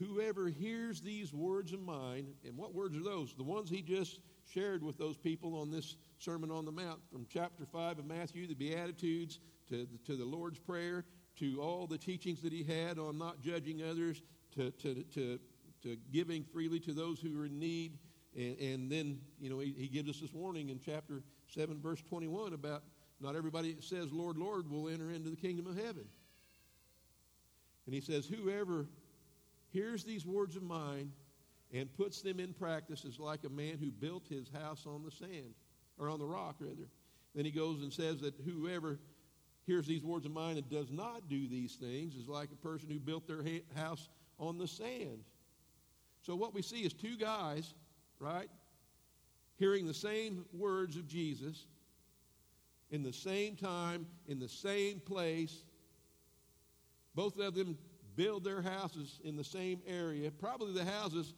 whoever 0.00 0.48
hears 0.48 1.00
these 1.00 1.32
words 1.32 1.72
of 1.72 1.80
mine, 1.80 2.26
and 2.44 2.56
what 2.56 2.74
words 2.74 2.96
are 2.96 3.04
those? 3.04 3.34
The 3.36 3.44
ones 3.44 3.70
he 3.70 3.82
just 3.82 4.18
shared 4.52 4.82
with 4.82 4.98
those 4.98 5.16
people 5.16 5.56
on 5.60 5.70
this 5.70 5.94
Sermon 6.18 6.50
on 6.50 6.64
the 6.64 6.72
Mount 6.72 6.98
from 7.12 7.24
chapter 7.32 7.64
5 7.64 8.00
of 8.00 8.06
Matthew, 8.06 8.48
the 8.48 8.54
Beatitudes, 8.54 9.38
to, 9.68 9.86
to 10.06 10.16
the 10.16 10.24
Lord's 10.24 10.58
Prayer, 10.58 11.04
to 11.38 11.62
all 11.62 11.86
the 11.86 11.98
teachings 11.98 12.42
that 12.42 12.52
he 12.52 12.64
had 12.64 12.98
on 12.98 13.16
not 13.16 13.42
judging 13.42 13.84
others, 13.84 14.22
to, 14.56 14.72
to, 14.72 15.04
to, 15.14 15.38
to 15.84 15.96
giving 16.12 16.42
freely 16.42 16.80
to 16.80 16.92
those 16.92 17.20
who 17.20 17.40
are 17.40 17.46
in 17.46 17.60
need. 17.60 17.98
And, 18.36 18.58
and 18.58 18.90
then, 18.90 19.18
you 19.40 19.48
know, 19.50 19.58
he, 19.58 19.74
he 19.76 19.88
gives 19.88 20.08
us 20.08 20.20
this 20.20 20.32
warning 20.32 20.68
in 20.68 20.78
chapter 20.78 21.22
7, 21.48 21.80
verse 21.80 22.02
21 22.08 22.52
about 22.52 22.82
not 23.20 23.34
everybody 23.34 23.72
that 23.72 23.84
says, 23.84 24.12
Lord, 24.12 24.36
Lord, 24.36 24.70
will 24.70 24.88
enter 24.88 25.10
into 25.10 25.30
the 25.30 25.36
kingdom 25.36 25.66
of 25.66 25.76
heaven. 25.76 26.04
And 27.86 27.94
he 27.94 28.00
says, 28.00 28.26
Whoever 28.26 28.86
hears 29.72 30.04
these 30.04 30.26
words 30.26 30.56
of 30.56 30.62
mine 30.62 31.12
and 31.72 31.92
puts 31.96 32.20
them 32.20 32.38
in 32.38 32.52
practice 32.52 33.04
is 33.04 33.18
like 33.18 33.44
a 33.44 33.48
man 33.48 33.78
who 33.78 33.90
built 33.90 34.26
his 34.28 34.50
house 34.50 34.86
on 34.86 35.02
the 35.02 35.10
sand, 35.10 35.54
or 35.98 36.10
on 36.10 36.18
the 36.18 36.26
rock, 36.26 36.56
rather. 36.60 36.88
Then 37.34 37.44
he 37.44 37.50
goes 37.50 37.82
and 37.82 37.92
says 37.92 38.20
that 38.20 38.34
whoever 38.44 38.98
hears 39.66 39.86
these 39.86 40.04
words 40.04 40.26
of 40.26 40.32
mine 40.32 40.56
and 40.56 40.68
does 40.70 40.90
not 40.90 41.28
do 41.28 41.48
these 41.48 41.74
things 41.74 42.14
is 42.14 42.28
like 42.28 42.50
a 42.52 42.66
person 42.66 42.88
who 42.88 42.98
built 42.98 43.26
their 43.26 43.42
house 43.74 44.08
on 44.38 44.58
the 44.58 44.68
sand. 44.68 45.24
So 46.22 46.36
what 46.36 46.54
we 46.54 46.62
see 46.62 46.80
is 46.80 46.92
two 46.92 47.16
guys, 47.16 47.74
right, 48.20 48.48
hearing 49.56 49.86
the 49.86 49.94
same 49.94 50.44
words 50.52 50.96
of 50.96 51.06
Jesus 51.06 51.66
in 52.90 53.02
the 53.02 53.12
same 53.12 53.56
time, 53.56 54.06
in 54.28 54.38
the 54.38 54.48
same 54.48 55.00
place. 55.00 55.64
Both 57.14 57.38
of 57.38 57.54
them 57.54 57.76
build 58.14 58.44
their 58.44 58.62
houses 58.62 59.20
in 59.24 59.36
the 59.36 59.44
same 59.44 59.80
area. 59.86 60.30
Probably 60.30 60.72
the 60.72 60.84
houses 60.84 61.34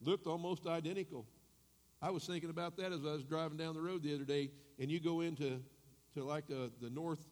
looked 0.00 0.26
almost 0.26 0.66
identical. 0.66 1.26
I 2.00 2.10
was 2.10 2.24
thinking 2.24 2.50
about 2.50 2.76
that 2.78 2.92
as 2.92 3.00
I 3.00 3.12
was 3.12 3.24
driving 3.24 3.56
down 3.56 3.74
the 3.74 3.80
road 3.80 4.02
the 4.02 4.14
other 4.14 4.24
day, 4.24 4.50
and 4.78 4.90
you 4.90 5.00
go 5.00 5.20
into 5.20 5.60
to 6.14 6.24
like 6.24 6.44
uh, 6.50 6.68
the 6.80 6.90
north 6.90 7.24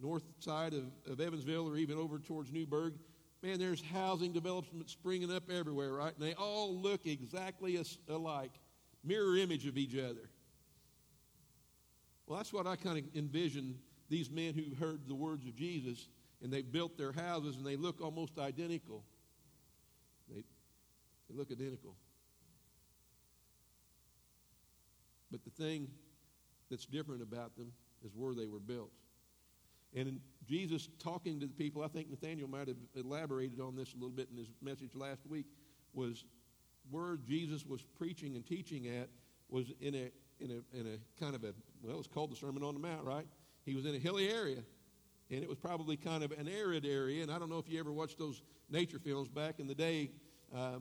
north 0.00 0.24
side 0.40 0.74
of, 0.74 0.84
of 1.10 1.20
Evansville 1.20 1.66
or 1.66 1.76
even 1.76 1.96
over 1.96 2.18
towards 2.18 2.52
Newburgh, 2.52 2.94
man, 3.46 3.60
there's 3.60 3.82
housing 3.92 4.32
development 4.32 4.90
springing 4.90 5.32
up 5.32 5.50
everywhere, 5.50 5.92
right? 5.92 6.12
And 6.18 6.26
they 6.26 6.34
all 6.34 6.74
look 6.74 7.06
exactly 7.06 7.80
alike, 8.08 8.50
mirror 9.04 9.36
image 9.36 9.66
of 9.66 9.78
each 9.78 9.96
other. 9.96 10.28
Well, 12.26 12.38
that's 12.38 12.52
what 12.52 12.66
I 12.66 12.74
kind 12.74 12.98
of 12.98 13.04
envision 13.14 13.78
these 14.08 14.30
men 14.30 14.54
who 14.54 14.74
heard 14.84 15.06
the 15.06 15.14
words 15.14 15.46
of 15.46 15.54
Jesus 15.54 16.08
and 16.42 16.52
they 16.52 16.62
built 16.62 16.98
their 16.98 17.12
houses 17.12 17.56
and 17.56 17.64
they 17.64 17.76
look 17.76 18.00
almost 18.00 18.36
identical. 18.36 19.04
They, 20.28 20.42
they 21.30 21.36
look 21.36 21.52
identical. 21.52 21.94
But 25.30 25.44
the 25.44 25.50
thing 25.50 25.86
that's 26.68 26.86
different 26.86 27.22
about 27.22 27.56
them 27.56 27.72
is 28.04 28.10
where 28.16 28.34
they 28.34 28.46
were 28.46 28.58
built. 28.58 28.90
And 29.96 30.20
Jesus 30.46 30.88
talking 30.98 31.40
to 31.40 31.46
the 31.46 31.54
people, 31.54 31.82
I 31.82 31.88
think 31.88 32.10
Nathaniel 32.10 32.48
might 32.48 32.68
have 32.68 32.76
elaborated 32.94 33.60
on 33.60 33.74
this 33.74 33.94
a 33.94 33.96
little 33.96 34.10
bit 34.10 34.28
in 34.30 34.36
his 34.36 34.50
message 34.62 34.94
last 34.94 35.26
week, 35.26 35.46
was 35.94 36.24
where 36.90 37.16
Jesus 37.16 37.64
was 37.64 37.82
preaching 37.98 38.36
and 38.36 38.46
teaching 38.46 38.86
at 38.86 39.08
was 39.48 39.72
in 39.80 39.94
a 39.94 40.10
in 40.38 40.50
a 40.50 40.78
in 40.78 40.86
a 40.86 41.20
kind 41.20 41.34
of 41.34 41.42
a 41.44 41.54
well, 41.82 41.98
it's 41.98 42.06
called 42.06 42.30
the 42.30 42.36
Sermon 42.36 42.62
on 42.62 42.74
the 42.74 42.80
Mount, 42.80 43.04
right? 43.04 43.26
He 43.64 43.74
was 43.74 43.86
in 43.86 43.94
a 43.94 43.98
hilly 43.98 44.28
area, 44.28 44.62
and 45.30 45.42
it 45.42 45.48
was 45.48 45.58
probably 45.58 45.96
kind 45.96 46.22
of 46.22 46.30
an 46.32 46.48
arid 46.48 46.84
area. 46.84 47.22
And 47.22 47.32
I 47.32 47.38
don't 47.38 47.48
know 47.48 47.58
if 47.58 47.68
you 47.68 47.80
ever 47.80 47.92
watched 47.92 48.18
those 48.18 48.42
nature 48.70 48.98
films 48.98 49.28
back 49.28 49.58
in 49.58 49.66
the 49.66 49.74
day, 49.74 50.10
uh, 50.54 50.78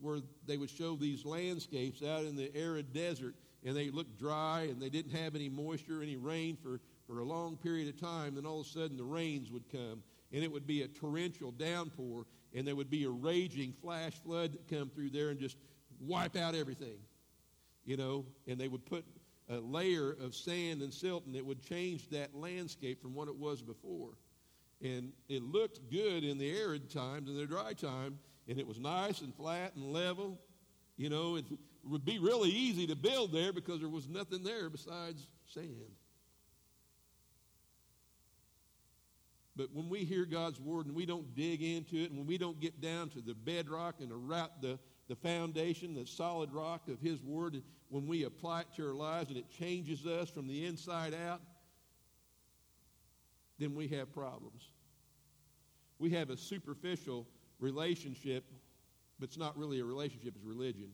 where 0.00 0.20
they 0.46 0.58
would 0.58 0.70
show 0.70 0.96
these 0.96 1.24
landscapes 1.24 2.02
out 2.02 2.24
in 2.24 2.36
the 2.36 2.54
arid 2.54 2.92
desert, 2.92 3.34
and 3.64 3.74
they 3.74 3.90
looked 3.90 4.18
dry, 4.18 4.62
and 4.70 4.80
they 4.80 4.90
didn't 4.90 5.12
have 5.12 5.34
any 5.34 5.48
moisture, 5.48 6.02
any 6.02 6.16
rain 6.16 6.56
for 6.56 6.80
for 7.10 7.20
a 7.20 7.24
long 7.24 7.56
period 7.56 7.88
of 7.88 8.00
time. 8.00 8.36
Then 8.36 8.46
all 8.46 8.60
of 8.60 8.66
a 8.66 8.68
sudden 8.68 8.96
the 8.96 9.04
rains 9.04 9.50
would 9.50 9.68
come, 9.70 10.02
and 10.32 10.44
it 10.44 10.52
would 10.52 10.66
be 10.66 10.82
a 10.82 10.88
torrential 10.88 11.50
downpour, 11.50 12.26
and 12.54 12.66
there 12.66 12.76
would 12.76 12.90
be 12.90 13.04
a 13.04 13.10
raging 13.10 13.72
flash 13.82 14.14
flood 14.24 14.52
that 14.52 14.68
come 14.68 14.90
through 14.90 15.10
there 15.10 15.30
and 15.30 15.40
just 15.40 15.56
wipe 16.00 16.36
out 16.36 16.54
everything 16.54 16.98
you 17.84 17.96
know, 17.96 18.24
and 18.46 18.58
they 18.58 18.68
would 18.68 18.84
put 18.86 19.04
a 19.48 19.56
layer 19.56 20.12
of 20.20 20.34
sand 20.34 20.82
and 20.82 20.92
silt, 20.92 21.26
and 21.26 21.34
it 21.34 21.44
would 21.44 21.62
change 21.62 22.08
that 22.10 22.34
landscape 22.34 23.02
from 23.02 23.14
what 23.14 23.28
it 23.28 23.36
was 23.36 23.62
before. 23.62 24.10
And 24.82 25.12
it 25.28 25.42
looked 25.42 25.90
good 25.90 26.24
in 26.24 26.38
the 26.38 26.56
arid 26.56 26.90
times 26.90 27.28
and 27.28 27.36
the 27.36 27.46
dry 27.46 27.72
time, 27.72 28.18
and 28.48 28.58
it 28.58 28.66
was 28.66 28.78
nice 28.78 29.20
and 29.22 29.34
flat 29.34 29.74
and 29.74 29.92
level. 29.92 30.38
You 30.96 31.10
know, 31.10 31.36
it 31.36 31.46
would 31.84 32.04
be 32.04 32.18
really 32.18 32.50
easy 32.50 32.86
to 32.86 32.94
build 32.94 33.32
there 33.32 33.52
because 33.52 33.80
there 33.80 33.88
was 33.88 34.08
nothing 34.08 34.44
there 34.44 34.70
besides 34.70 35.26
sand. 35.46 35.96
But 39.56 39.68
when 39.72 39.88
we 39.88 40.04
hear 40.04 40.24
God's 40.24 40.60
word 40.60 40.86
and 40.86 40.94
we 40.94 41.06
don't 41.06 41.34
dig 41.34 41.62
into 41.62 41.96
it, 41.96 42.10
and 42.10 42.18
when 42.18 42.26
we 42.26 42.38
don't 42.38 42.60
get 42.60 42.80
down 42.80 43.08
to 43.10 43.20
the 43.20 43.34
bedrock 43.34 43.96
and 44.00 44.10
the, 44.10 44.50
the, 44.60 44.78
the 45.08 45.16
foundation, 45.16 45.94
the 45.94 46.06
solid 46.06 46.52
rock 46.52 46.88
of 46.88 47.00
His 47.00 47.20
Word, 47.22 47.60
when 47.88 48.06
we 48.06 48.24
apply 48.24 48.60
it 48.60 48.66
to 48.76 48.86
our 48.86 48.94
lives 48.94 49.28
and 49.28 49.38
it 49.38 49.50
changes 49.50 50.06
us 50.06 50.30
from 50.30 50.46
the 50.46 50.64
inside 50.64 51.14
out, 51.14 51.40
then 53.58 53.74
we 53.74 53.88
have 53.88 54.12
problems. 54.12 54.70
We 55.98 56.10
have 56.10 56.30
a 56.30 56.36
superficial 56.36 57.26
relationship, 57.58 58.44
but 59.18 59.28
it's 59.28 59.36
not 59.36 59.58
really 59.58 59.80
a 59.80 59.84
relationship, 59.84 60.34
it's 60.36 60.44
religion. 60.44 60.92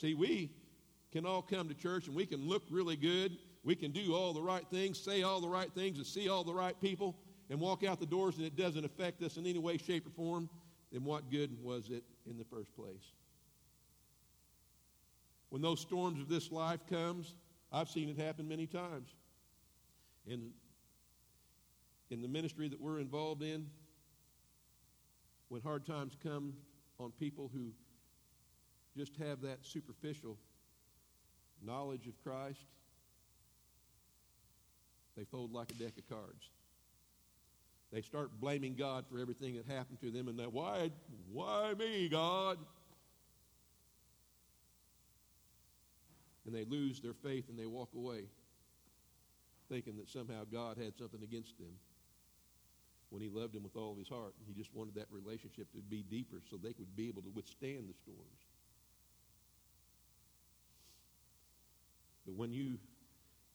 See, 0.00 0.14
we 0.14 0.50
can 1.12 1.24
all 1.24 1.40
come 1.40 1.68
to 1.68 1.74
church 1.74 2.08
and 2.08 2.16
we 2.16 2.26
can 2.26 2.46
look 2.46 2.64
really 2.70 2.96
good. 2.96 3.38
We 3.62 3.76
can 3.76 3.92
do 3.92 4.14
all 4.14 4.34
the 4.34 4.42
right 4.42 4.66
things, 4.70 4.98
say 4.98 5.22
all 5.22 5.40
the 5.40 5.48
right 5.48 5.72
things, 5.72 5.96
and 5.96 6.06
see 6.06 6.28
all 6.28 6.44
the 6.44 6.52
right 6.52 6.78
people, 6.80 7.16
and 7.50 7.60
walk 7.60 7.84
out 7.84 8.00
the 8.00 8.06
doors, 8.06 8.36
and 8.36 8.46
it 8.46 8.56
doesn't 8.56 8.84
affect 8.84 9.22
us 9.22 9.36
in 9.36 9.46
any 9.46 9.58
way, 9.58 9.76
shape, 9.76 10.06
or 10.06 10.10
form. 10.10 10.48
Then 10.92 11.04
what 11.04 11.30
good 11.30 11.50
was 11.62 11.90
it 11.90 12.04
in 12.28 12.38
the 12.38 12.44
first 12.44 12.74
place. 12.74 13.12
When 15.50 15.62
those 15.62 15.80
storms 15.80 16.20
of 16.20 16.28
this 16.28 16.50
life 16.50 16.80
comes, 16.88 17.34
I've 17.72 17.88
seen 17.88 18.08
it 18.08 18.18
happen 18.18 18.48
many 18.48 18.66
times. 18.66 19.08
In, 20.26 20.50
in 22.10 22.22
the 22.22 22.28
ministry 22.28 22.68
that 22.68 22.80
we're 22.80 22.98
involved 22.98 23.42
in, 23.42 23.66
when 25.48 25.60
hard 25.60 25.84
times 25.84 26.16
come 26.22 26.54
on 26.98 27.12
people 27.12 27.50
who 27.52 27.72
just 28.96 29.16
have 29.16 29.42
that 29.42 29.58
superficial 29.62 30.38
knowledge 31.62 32.06
of 32.06 32.14
Christ, 32.22 32.64
they 35.16 35.24
fold 35.24 35.52
like 35.52 35.70
a 35.70 35.74
deck 35.74 35.92
of 35.98 36.08
cards. 36.08 36.50
They 37.94 38.02
start 38.02 38.40
blaming 38.40 38.74
God 38.74 39.04
for 39.08 39.20
everything 39.20 39.54
that 39.54 39.66
happened 39.66 40.00
to 40.00 40.10
them 40.10 40.26
and 40.26 40.36
that, 40.40 40.52
why, 40.52 40.90
why 41.32 41.74
me, 41.78 42.08
God? 42.08 42.58
And 46.44 46.52
they 46.52 46.64
lose 46.64 47.00
their 47.00 47.14
faith 47.14 47.48
and 47.48 47.56
they 47.56 47.66
walk 47.66 47.90
away 47.94 48.24
thinking 49.70 49.96
that 49.98 50.10
somehow 50.10 50.42
God 50.52 50.76
had 50.76 50.98
something 50.98 51.22
against 51.22 51.56
them 51.56 51.70
when 53.10 53.22
he 53.22 53.28
loved 53.28 53.54
them 53.54 53.62
with 53.62 53.76
all 53.76 53.92
of 53.92 53.98
his 53.98 54.08
heart. 54.08 54.34
He 54.44 54.54
just 54.54 54.74
wanted 54.74 54.96
that 54.96 55.06
relationship 55.12 55.70
to 55.72 55.78
be 55.78 56.02
deeper 56.02 56.42
so 56.50 56.56
they 56.56 56.74
would 56.76 56.96
be 56.96 57.06
able 57.06 57.22
to 57.22 57.30
withstand 57.30 57.88
the 57.88 57.94
storms. 57.94 58.42
But 62.26 62.34
when 62.34 62.52
you 62.52 62.78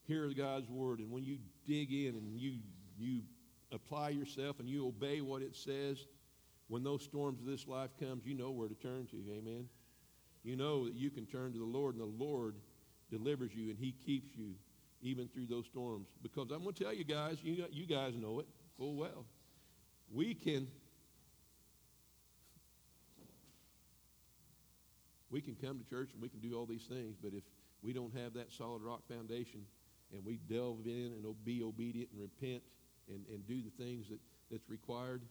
hear 0.07 0.31
God's 0.33 0.69
word 0.69 0.99
and 0.99 1.11
when 1.11 1.25
you 1.25 1.39
dig 1.67 1.91
in 1.91 2.15
and 2.15 2.39
you, 2.39 2.59
you 2.97 3.23
apply 3.71 4.09
yourself 4.09 4.59
and 4.59 4.69
you 4.69 4.87
obey 4.87 5.21
what 5.21 5.41
it 5.41 5.55
says, 5.55 6.05
when 6.67 6.83
those 6.83 7.03
storms 7.03 7.39
of 7.39 7.45
this 7.45 7.67
life 7.67 7.89
comes, 7.99 8.25
you 8.25 8.35
know 8.35 8.51
where 8.51 8.67
to 8.67 8.75
turn 8.75 9.07
to. 9.07 9.17
Amen. 9.31 9.67
You 10.43 10.55
know 10.55 10.85
that 10.85 10.95
you 10.95 11.09
can 11.09 11.25
turn 11.25 11.51
to 11.53 11.59
the 11.59 11.65
Lord, 11.65 11.95
and 11.95 12.01
the 12.01 12.23
Lord 12.23 12.55
delivers 13.11 13.53
you, 13.53 13.69
and 13.69 13.77
He 13.77 13.91
keeps 13.91 14.35
you 14.35 14.53
even 15.01 15.27
through 15.27 15.47
those 15.47 15.65
storms. 15.65 16.07
Because 16.21 16.51
I'm 16.51 16.61
going 16.63 16.73
to 16.75 16.83
tell 16.83 16.93
you 16.93 17.03
guys, 17.03 17.37
you, 17.41 17.65
you 17.71 17.85
guys 17.85 18.13
know 18.15 18.39
it 18.39 18.47
full 18.77 18.95
well. 18.95 19.25
We 20.11 20.33
can 20.33 20.67
we 25.29 25.41
can 25.41 25.55
come 25.55 25.79
to 25.79 25.85
church 25.87 26.09
and 26.13 26.21
we 26.21 26.29
can 26.29 26.39
do 26.39 26.57
all 26.57 26.65
these 26.65 26.85
things, 26.89 27.15
but 27.21 27.33
if 27.33 27.43
we 27.83 27.93
don't 27.93 28.15
have 28.17 28.33
that 28.33 28.51
solid 28.51 28.81
rock 28.81 29.01
foundation 29.07 29.61
and 30.11 30.25
we 30.25 30.39
delve 30.49 30.85
in 30.85 31.13
and 31.13 31.45
be 31.45 31.61
obedient 31.61 32.09
and 32.11 32.21
repent 32.21 32.63
and, 33.09 33.25
and 33.27 33.45
do 33.47 33.61
the 33.61 33.83
things 33.83 34.07
that, 34.09 34.19
that's 34.51 34.69
required, 34.69 35.21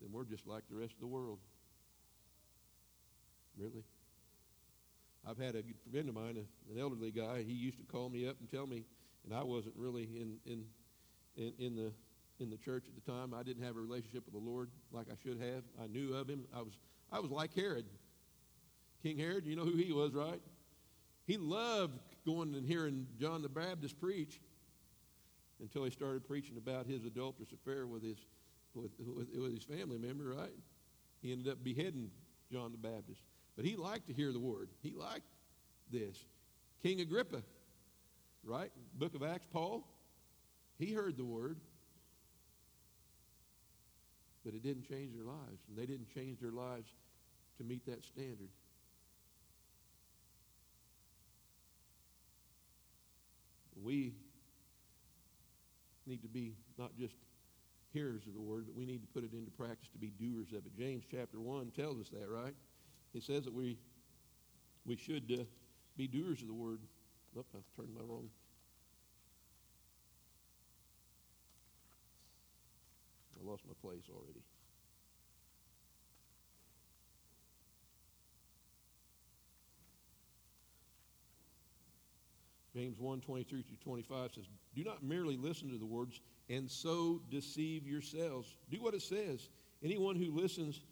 then 0.00 0.10
we're 0.12 0.24
just 0.24 0.46
like 0.46 0.62
the 0.70 0.76
rest 0.76 0.94
of 0.94 1.00
the 1.00 1.06
world. 1.06 1.38
Really. 3.56 3.84
I've 5.28 5.38
had 5.38 5.54
a 5.54 5.62
friend 5.90 6.08
of 6.08 6.14
mine, 6.14 6.36
an 6.36 6.80
elderly 6.80 7.10
guy, 7.10 7.42
he 7.42 7.52
used 7.52 7.78
to 7.78 7.84
call 7.84 8.08
me 8.08 8.26
up 8.28 8.36
and 8.40 8.50
tell 8.50 8.66
me, 8.66 8.84
and 9.24 9.34
I 9.34 9.42
wasn't 9.42 9.74
really 9.76 10.02
in, 10.02 10.38
in, 10.46 10.64
in, 11.36 11.52
in 11.58 11.76
the 11.76 11.92
in 12.40 12.50
the 12.50 12.56
church 12.56 12.86
at 12.88 12.94
the 12.94 13.12
time. 13.12 13.32
I 13.32 13.42
didn't 13.42 13.62
have 13.62 13.76
a 13.76 13.80
relationship 13.80 14.24
with 14.24 14.34
the 14.34 14.50
Lord 14.50 14.68
like 14.90 15.06
I 15.08 15.14
should 15.22 15.38
have. 15.40 15.62
I 15.80 15.86
knew 15.86 16.14
of 16.14 16.28
him. 16.28 16.44
I 16.54 16.60
was 16.60 16.72
I 17.10 17.20
was 17.20 17.30
like 17.30 17.54
Herod. 17.54 17.86
King 19.02 19.18
Herod, 19.18 19.46
you 19.46 19.56
know 19.56 19.64
who 19.64 19.76
he 19.76 19.92
was, 19.92 20.12
right? 20.12 20.40
He 21.26 21.36
loved 21.36 21.98
going 22.26 22.54
and 22.54 22.66
hearing 22.66 23.06
John 23.18 23.42
the 23.42 23.48
Baptist 23.48 24.00
preach 24.00 24.40
until 25.62 25.84
he 25.84 25.90
started 25.90 26.26
preaching 26.26 26.56
about 26.58 26.86
his 26.86 27.04
adulterous 27.04 27.52
affair 27.52 27.86
with 27.86 28.02
his, 28.02 28.18
with, 28.74 28.90
with, 28.98 29.28
with 29.34 29.54
his 29.54 29.64
family 29.64 29.96
member, 29.96 30.34
right? 30.36 30.50
He 31.22 31.32
ended 31.32 31.48
up 31.50 31.62
beheading 31.62 32.10
John 32.50 32.72
the 32.72 32.78
Baptist. 32.78 33.22
But 33.56 33.64
he 33.64 33.76
liked 33.76 34.08
to 34.08 34.12
hear 34.12 34.32
the 34.32 34.40
word. 34.40 34.68
He 34.82 34.92
liked 34.92 35.28
this. 35.90 36.16
King 36.82 37.00
Agrippa, 37.00 37.42
right? 38.44 38.70
Book 38.94 39.14
of 39.14 39.22
Acts, 39.22 39.46
Paul, 39.52 39.86
he 40.78 40.92
heard 40.92 41.16
the 41.16 41.24
word. 41.24 41.58
But 44.44 44.54
it 44.54 44.64
didn't 44.64 44.88
change 44.88 45.14
their 45.14 45.24
lives, 45.24 45.62
and 45.68 45.78
they 45.78 45.86
didn't 45.86 46.12
change 46.12 46.40
their 46.40 46.50
lives 46.50 46.90
to 47.58 47.64
meet 47.64 47.86
that 47.86 48.04
standard. 48.04 48.48
We 53.80 54.14
need 56.06 56.22
to 56.22 56.28
be 56.28 56.54
not 56.78 56.96
just 56.98 57.14
hearers 57.92 58.26
of 58.26 58.34
the 58.34 58.40
word, 58.40 58.64
but 58.66 58.74
we 58.74 58.86
need 58.86 59.02
to 59.02 59.08
put 59.08 59.24
it 59.24 59.32
into 59.32 59.50
practice 59.50 59.88
to 59.92 59.98
be 59.98 60.12
doers 60.18 60.48
of 60.52 60.64
it. 60.66 60.76
James 60.76 61.04
chapter 61.10 61.40
1 61.40 61.72
tells 61.76 62.00
us 62.00 62.08
that, 62.08 62.28
right? 62.28 62.54
It 63.14 63.22
says 63.22 63.44
that 63.44 63.52
we, 63.52 63.78
we 64.86 64.96
should 64.96 65.30
uh, 65.38 65.44
be 65.96 66.08
doers 66.08 66.40
of 66.40 66.48
the 66.48 66.54
word. 66.54 66.80
Nope, 67.34 67.46
I've 67.54 67.76
turned 67.76 67.94
my 67.94 68.02
wrong. 68.02 68.28
I 73.38 73.50
lost 73.50 73.62
my 73.66 73.74
place 73.82 74.04
already. 74.10 74.40
James 82.82 82.98
1 82.98 83.20
23 83.20 83.62
through 83.62 83.76
25 83.84 84.32
says, 84.34 84.44
Do 84.74 84.82
not 84.82 85.04
merely 85.04 85.36
listen 85.36 85.70
to 85.70 85.78
the 85.78 85.86
words 85.86 86.20
and 86.50 86.68
so 86.68 87.20
deceive 87.30 87.86
yourselves. 87.86 88.56
Do 88.70 88.82
what 88.82 88.92
it 88.92 89.02
says. 89.02 89.50
Anyone 89.84 90.16
who 90.16 90.32
listens 90.32 90.82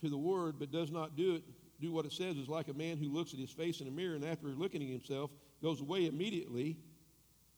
to 0.00 0.08
the 0.08 0.18
word 0.18 0.56
but 0.58 0.72
does 0.72 0.90
not 0.90 1.14
do 1.14 1.36
it, 1.36 1.44
do 1.80 1.92
what 1.92 2.04
it 2.04 2.12
says, 2.12 2.36
is 2.36 2.48
like 2.48 2.66
a 2.66 2.74
man 2.74 2.96
who 2.96 3.08
looks 3.08 3.32
at 3.32 3.38
his 3.38 3.52
face 3.52 3.80
in 3.80 3.86
a 3.86 3.92
mirror 3.92 4.16
and 4.16 4.24
after 4.24 4.48
looking 4.48 4.82
at 4.82 4.88
himself 4.88 5.30
goes 5.62 5.80
away 5.80 6.06
immediately 6.06 6.78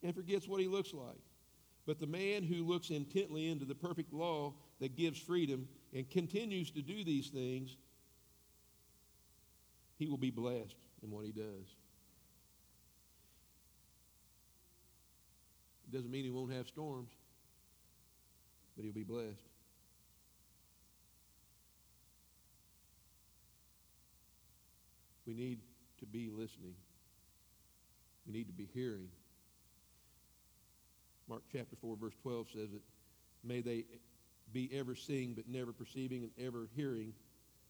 and 0.03 0.15
forgets 0.15 0.47
what 0.47 0.61
he 0.61 0.69
looks 0.69 0.93
like. 0.93 1.23
But 1.87 1.99
the 1.99 2.07
man 2.07 2.43
who 2.43 2.67
looks 2.67 2.91
intently 2.91 3.49
into 3.49 3.65
the 3.65 3.75
perfect 3.75 4.13
law 4.13 4.53
that 4.81 4.97
gives 4.97 5.19
freedom 5.19 5.67
and 5.95 6.11
continues 6.11 6.71
to 6.73 6.83
do 6.83 7.05
these 7.05 7.29
things, 7.29 7.79
he 9.99 10.09
will 10.09 10.19
be 10.19 10.31
blessed 10.31 10.77
in 11.03 11.11
what 11.11 11.25
he 11.25 11.33
does. 11.33 11.78
Doesn't 15.93 16.11
mean 16.11 16.25
he 16.25 16.31
won't 16.31 16.53
have 16.53 16.67
storms, 16.67 17.11
but 18.77 18.85
he'll 18.85 18.93
be 18.93 19.05
blessed. 19.05 19.49
We 25.27 25.35
need 25.35 25.59
to 26.01 26.07
be 26.07 26.31
listening. 26.31 26.75
We 28.27 28.33
need 28.33 28.47
to 28.47 28.53
be 28.53 28.69
hearing. 28.73 29.09
Mark 31.29 31.43
chapter 31.53 31.77
4, 31.81 31.97
verse 31.97 32.15
12 32.23 32.47
says 32.55 32.71
that 32.71 32.83
may 33.45 33.61
they 33.61 33.85
be 34.53 34.71
ever 34.73 34.95
seeing 34.95 35.35
but 35.35 35.47
never 35.47 35.73
perceiving 35.73 36.23
and 36.23 36.47
ever 36.47 36.69
hearing 36.75 37.13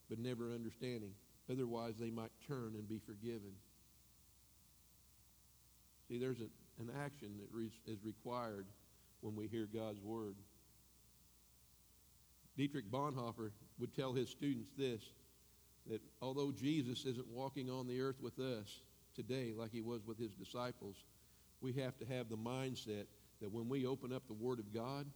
but 0.09 0.19
never 0.19 0.53
understanding. 0.53 1.13
Otherwise, 1.51 1.95
they 1.99 2.11
might 2.11 2.31
turn 2.47 2.75
and 2.75 2.89
be 2.89 3.01
forgiven. 3.05 3.53
See, 6.09 6.19
there's 6.19 6.41
a, 6.41 6.47
an 6.79 6.91
action 7.05 7.31
that 7.39 7.49
re- 7.53 7.71
is 7.87 8.05
required 8.05 8.67
when 9.21 9.35
we 9.35 9.47
hear 9.47 9.69
God's 9.73 10.01
word. 10.01 10.37
Dietrich 12.57 12.91
Bonhoeffer 12.91 13.51
would 13.79 13.95
tell 13.95 14.13
his 14.13 14.29
students 14.29 14.71
this 14.77 15.03
that 15.89 16.01
although 16.21 16.53
Jesus 16.53 17.05
isn't 17.05 17.29
walking 17.29 17.71
on 17.71 17.87
the 17.87 18.01
earth 18.01 18.21
with 18.21 18.39
us 18.39 18.81
today 19.15 19.53
like 19.57 19.73
he 19.73 19.81
was 19.81 20.05
with 20.05 20.19
his 20.19 20.33
disciples, 20.35 20.97
we 21.61 21.73
have 21.75 21.97
to 21.99 22.05
have 22.07 22.29
the 22.29 22.37
mindset 22.37 23.07
that 23.41 23.53
when 23.53 23.69
we 23.69 23.87
open 23.87 24.13
up 24.13 24.27
the 24.27 24.35
Word 24.35 24.59
of 24.59 24.73
God, 24.73 25.07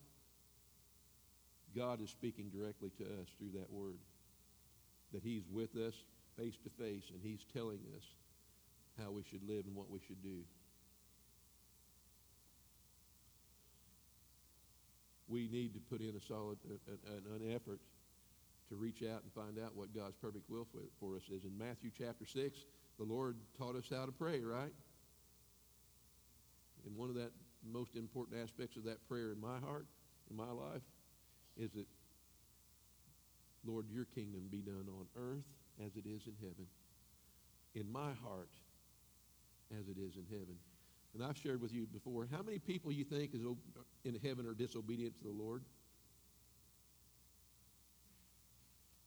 God 1.75 2.01
is 2.03 2.11
speaking 2.11 2.51
directly 2.51 2.91
to 2.99 3.05
us 3.05 3.29
through 3.39 3.59
that 3.59 3.71
Word. 3.71 3.99
That 5.13 5.23
He's 5.23 5.45
with 5.51 5.77
us 5.77 5.95
face 6.37 6.57
to 6.65 6.71
face 6.71 7.11
and 7.13 7.21
He's 7.23 7.45
telling 7.53 7.81
us 7.97 8.05
how 9.01 9.11
we 9.11 9.23
should 9.23 9.47
live 9.49 9.67
and 9.67 9.75
what 9.75 9.91
we 9.91 10.01
should 10.07 10.23
do. 10.23 10.41
We 15.33 15.49
need 15.49 15.73
to 15.73 15.81
put 15.81 16.01
in 16.01 16.15
a 16.15 16.21
solid 16.21 16.59
uh, 16.69 16.93
uh, 16.93 17.17
an, 17.17 17.43
an 17.43 17.55
effort 17.55 17.81
to 18.69 18.77
reach 18.77 19.03
out 19.03 19.23
and 19.23 19.33
find 19.35 19.59
out 19.59 19.75
what 19.75 19.95
God's 19.95 20.17
perfect 20.17 20.49
will 20.51 20.67
for, 20.71 20.81
for 21.01 21.17
us 21.17 21.23
is. 21.35 21.45
In 21.45 21.57
Matthew 21.57 21.91
chapter 21.97 22.27
6, 22.27 22.59
the 22.99 23.05
Lord 23.05 23.37
taught 23.57 23.75
us 23.75 23.85
how 23.91 24.05
to 24.05 24.13
pray, 24.13 24.41
right? 24.41 24.73
And 26.85 26.97
one 26.97 27.09
of 27.09 27.15
that 27.15 27.33
most 27.65 27.97
important 27.97 28.43
aspects 28.43 28.77
of 28.77 28.85
that 28.85 29.07
prayer 29.09 29.33
in 29.33 29.41
my 29.41 29.59
heart, 29.61 29.87
in 30.31 30.37
my 30.37 30.51
life, 30.51 30.83
is 31.57 31.71
that, 31.73 31.87
Lord, 33.65 33.87
your 33.91 34.05
kingdom 34.05 34.43
be 34.51 34.59
done 34.59 34.87
on 34.89 35.07
earth 35.17 35.45
as 35.85 35.97
it 35.97 36.07
is 36.07 36.27
in 36.27 36.35
heaven. 36.41 36.67
In 37.75 37.91
my 37.91 38.13
heart 38.23 38.51
as 39.79 39.89
it 39.89 39.97
is 39.99 40.17
in 40.17 40.27
heaven. 40.29 40.57
And 41.15 41.23
I've 41.23 41.37
shared 41.37 41.61
with 41.61 41.73
you 41.73 41.87
before, 41.87 42.27
how 42.31 42.43
many 42.43 42.59
people 42.59 42.91
you 42.91 43.05
think 43.05 43.35
is 43.35 43.43
in 44.05 44.19
heaven 44.25 44.47
are 44.47 44.55
disobedient 44.55 45.17
to 45.19 45.25
the 45.25 45.31
Lord? 45.31 45.63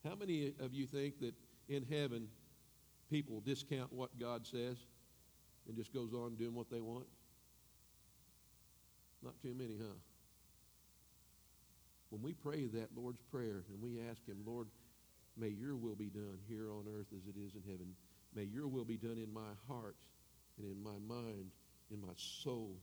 How 0.03 0.13
many 0.13 0.53
of 0.59 0.73
you 0.73 0.85
think 0.85 1.19
that 1.19 1.33
in 1.67 1.83
heaven 1.83 2.27
people 3.09 3.41
discount 3.41 3.91
what 3.91 4.19
God 4.19 4.45
says 4.45 4.77
and 5.67 5.75
just 5.75 5.93
goes 5.93 6.13
on 6.13 6.35
doing 6.35 6.53
what 6.53 6.69
they 6.69 6.81
want? 6.81 7.07
Not 9.23 9.33
too 9.41 9.55
many, 9.55 9.77
huh? 9.79 9.95
When 12.11 12.21
we 12.21 12.33
pray 12.33 12.67
that 12.67 12.89
Lord's 12.95 13.21
Prayer 13.31 13.63
and 13.73 13.81
we 13.81 13.99
ask 14.09 14.23
Him, 14.27 14.37
Lord, 14.45 14.67
may 15.35 15.49
your 15.49 15.75
will 15.75 15.95
be 15.95 16.09
done 16.09 16.37
here 16.47 16.69
on 16.69 16.85
earth 16.87 17.07
as 17.11 17.25
it 17.27 17.35
is 17.35 17.55
in 17.55 17.63
heaven. 17.69 17.87
May 18.35 18.43
your 18.43 18.67
will 18.67 18.85
be 18.85 18.97
done 18.97 19.17
in 19.17 19.33
my 19.33 19.53
heart 19.67 19.97
and 20.59 20.71
in 20.71 20.83
my 20.83 20.99
mind 21.07 21.49
in 21.91 22.01
my 22.01 22.13
soul 22.15 22.75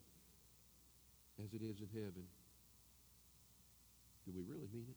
as 1.42 1.52
it 1.52 1.62
is 1.62 1.80
in 1.80 1.88
heaven. 1.92 2.24
Do 4.26 4.32
we 4.34 4.42
really 4.42 4.68
mean 4.72 4.86
it? 4.88 4.96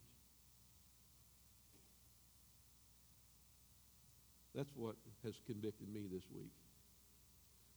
That's 4.55 4.71
what 4.75 4.95
has 5.23 5.35
convicted 5.45 5.89
me 5.93 6.07
this 6.11 6.23
week. 6.33 6.51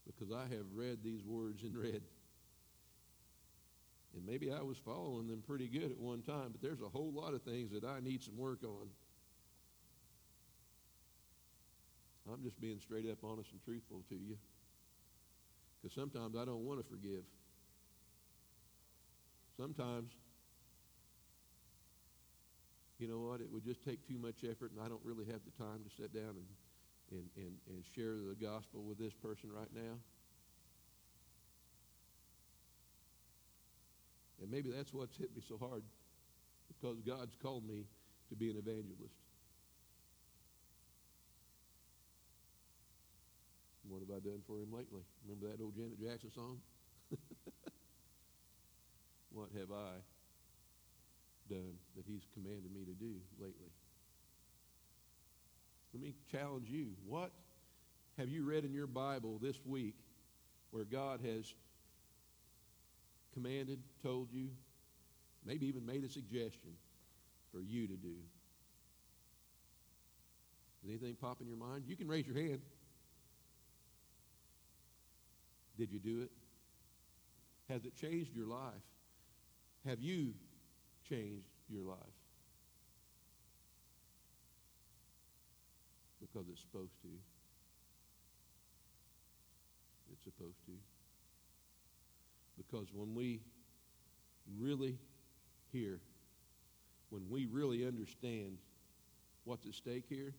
Because 0.07 0.33
I 0.33 0.43
have 0.43 0.67
read 0.75 0.99
these 1.03 1.25
words 1.25 1.63
and 1.63 1.77
read. 1.77 2.03
And 4.15 4.27
maybe 4.27 4.53
I 4.53 4.63
was 4.63 4.79
following 4.79 5.27
them 5.27 5.43
pretty 5.47 5.67
good 5.67 5.91
at 5.91 5.99
one 5.99 6.23
time, 6.23 6.49
but 6.53 6.63
there's 6.63 6.81
a 6.81 6.89
whole 6.89 7.13
lot 7.13 7.35
of 7.35 7.43
things 7.43 7.73
that 7.73 7.85
I 7.85 8.01
need 8.01 8.23
some 8.23 8.37
work 8.37 8.61
on. 8.65 8.89
I'm 12.33 12.43
just 12.43 12.61
being 12.61 12.79
straight 12.81 13.09
up 13.11 13.19
honest 13.25 13.51
and 13.53 13.63
truthful 13.65 14.03
to 14.11 14.15
you. 14.15 14.37
Because 15.89 16.03
sometimes 16.03 16.37
I 16.37 16.45
don't 16.45 16.67
want 16.67 16.81
to 16.81 16.87
forgive. 16.87 17.25
Sometimes, 19.57 20.11
you 22.99 23.09
know 23.09 23.21
what, 23.21 23.41
it 23.41 23.51
would 23.51 23.65
just 23.65 23.83
take 23.83 24.07
too 24.07 24.19
much 24.19 24.45
effort, 24.45 24.71
and 24.73 24.81
I 24.85 24.89
don't 24.89 25.01
really 25.03 25.25
have 25.27 25.41
the 25.47 25.65
time 25.65 25.81
to 25.85 25.91
sit 25.97 26.13
down 26.13 26.37
and, 26.37 26.47
and, 27.11 27.25
and, 27.37 27.55
and 27.69 27.85
share 27.97 28.17
the 28.17 28.37
gospel 28.39 28.83
with 28.83 28.99
this 28.99 29.15
person 29.15 29.51
right 29.51 29.71
now. 29.75 29.97
And 34.43 34.51
maybe 34.51 34.71
that's 34.71 34.93
what's 34.93 35.17
hit 35.17 35.35
me 35.35 35.43
so 35.49 35.57
hard, 35.57 35.83
because 36.69 37.01
God's 37.01 37.35
called 37.43 37.67
me 37.67 37.87
to 38.29 38.37
be 38.37 38.51
an 38.51 38.59
evangelist. 38.59 39.15
What 43.89 44.01
have 44.01 44.11
I 44.11 44.21
done 44.21 44.43
for 44.47 44.59
him 44.59 44.71
lately? 44.71 45.03
Remember 45.27 45.49
that 45.49 45.63
old 45.63 45.75
Janet 45.75 45.99
Jackson 46.01 46.31
song? 46.31 46.59
what 49.33 49.49
have 49.59 49.73
I 49.73 49.97
done 51.49 51.75
that 51.97 52.05
he's 52.07 52.27
commanded 52.35 52.71
me 52.73 52.85
to 52.85 52.93
do 52.93 53.15
lately? 53.41 53.71
Let 55.95 56.03
me 56.03 56.15
challenge 56.31 56.69
you. 56.69 56.89
What 57.07 57.33
have 58.19 58.29
you 58.29 58.45
read 58.45 58.65
in 58.65 58.75
your 58.75 58.87
Bible 58.87 59.39
this 59.41 59.59
week 59.65 59.95
where 60.71 60.85
God 60.85 61.21
has 61.25 61.55
commanded, 63.33 63.79
told 64.03 64.29
you, 64.33 64.51
maybe 65.47 65.67
even 65.67 65.87
made 65.87 66.05
a 66.05 66.11
suggestion 66.11 66.73
for 67.53 67.63
you 67.63 67.87
to 67.87 67.95
do? 67.95 68.17
Anything 70.87 71.15
pop 71.15 71.41
in 71.41 71.49
your 71.49 71.57
mind? 71.57 71.85
You 71.87 71.97
can 71.97 72.07
raise 72.07 72.27
your 72.27 72.37
hand. 72.37 72.61
Did 75.79 75.93
you 75.93 75.99
do 75.99 76.23
it? 76.23 76.31
Has 77.69 77.85
it 77.85 77.95
changed 77.95 78.35
your 78.35 78.47
life? 78.47 78.73
Have 79.87 80.01
you 80.01 80.35
changed 81.09 81.47
your 81.69 81.85
life? 81.85 81.99
Because 86.21 86.49
it's 86.51 86.61
supposed 86.61 87.01
to. 87.03 87.09
It's 90.13 90.25
supposed 90.25 90.65
to. 90.67 90.73
Because 92.57 92.89
when 92.93 93.15
we 93.15 93.41
really 94.59 94.99
hear 95.73 96.01
when 97.11 97.23
we 97.31 97.47
really 97.47 97.87
understand 97.87 98.59
what's 99.45 99.67
at 99.67 99.75
stake 99.75 100.05
here, 100.09 100.35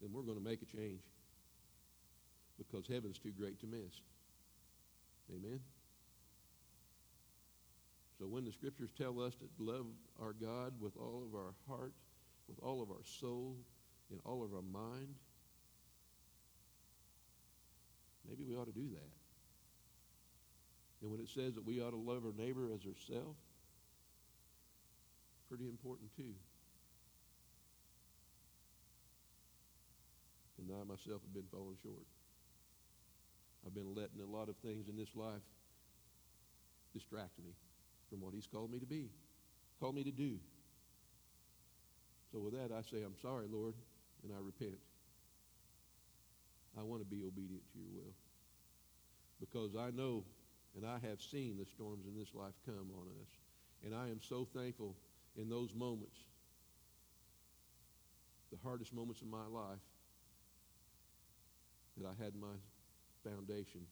then 0.00 0.10
we're 0.12 0.22
going 0.22 0.36
to 0.36 0.44
make 0.44 0.60
a 0.62 0.66
change 0.66 1.00
because 2.58 2.86
heaven's 2.86 3.18
too 3.18 3.32
great 3.38 3.60
to 3.60 3.66
miss. 3.66 4.00
Amen? 5.30 5.60
So 8.18 8.26
when 8.26 8.44
the 8.44 8.52
scriptures 8.52 8.90
tell 8.98 9.20
us 9.20 9.34
to 9.36 9.44
love 9.58 9.86
our 10.20 10.32
God 10.32 10.72
with 10.80 10.96
all 10.96 11.22
of 11.24 11.38
our 11.38 11.54
heart, 11.68 11.92
with 12.48 12.58
all 12.62 12.82
of 12.82 12.90
our 12.90 13.04
soul, 13.20 13.56
and 14.10 14.20
all 14.24 14.42
of 14.42 14.52
our 14.54 14.62
mind, 14.62 15.14
maybe 18.28 18.42
we 18.42 18.56
ought 18.56 18.66
to 18.66 18.72
do 18.72 18.88
that. 18.88 19.10
And 21.00 21.12
when 21.12 21.20
it 21.20 21.28
says 21.28 21.54
that 21.54 21.64
we 21.64 21.80
ought 21.80 21.90
to 21.90 21.96
love 21.96 22.24
our 22.24 22.32
neighbor 22.36 22.70
as 22.74 22.80
ourselves, 22.86 23.38
pretty 25.48 25.68
important 25.68 26.10
too. 26.16 26.34
And 30.58 30.70
I 30.72 30.84
myself 30.84 31.22
have 31.22 31.32
been 31.32 31.48
falling 31.52 31.76
short. 31.82 32.04
I've 33.68 33.74
been 33.74 33.94
letting 33.94 34.22
a 34.22 34.26
lot 34.26 34.48
of 34.48 34.56
things 34.56 34.88
in 34.88 34.96
this 34.96 35.14
life 35.14 35.44
distract 36.94 37.38
me 37.38 37.52
from 38.08 38.22
what 38.22 38.32
he's 38.32 38.46
called 38.46 38.72
me 38.72 38.78
to 38.78 38.86
be, 38.86 39.10
called 39.78 39.94
me 39.94 40.04
to 40.04 40.10
do. 40.10 40.38
So 42.32 42.38
with 42.38 42.54
that, 42.54 42.74
I 42.74 42.80
say, 42.80 43.02
I'm 43.04 43.16
sorry, 43.20 43.44
Lord, 43.46 43.74
and 44.24 44.32
I 44.32 44.36
repent. 44.40 44.78
I 46.78 46.82
want 46.82 47.02
to 47.02 47.04
be 47.04 47.22
obedient 47.26 47.62
to 47.72 47.78
your 47.78 47.90
will. 47.92 48.14
Because 49.38 49.76
I 49.76 49.90
know 49.90 50.24
and 50.74 50.86
I 50.86 50.98
have 51.06 51.20
seen 51.20 51.58
the 51.58 51.66
storms 51.66 52.06
in 52.06 52.18
this 52.18 52.34
life 52.34 52.54
come 52.64 52.88
on 52.96 53.06
us. 53.20 53.28
And 53.84 53.94
I 53.94 54.08
am 54.08 54.20
so 54.26 54.48
thankful 54.56 54.96
in 55.36 55.50
those 55.50 55.74
moments, 55.74 56.16
the 58.50 58.58
hardest 58.64 58.94
moments 58.94 59.20
of 59.20 59.28
my 59.28 59.46
life, 59.46 59.84
that 61.98 62.06
I 62.08 62.24
had 62.24 62.34
my 62.34 62.56
foundation 63.28 63.82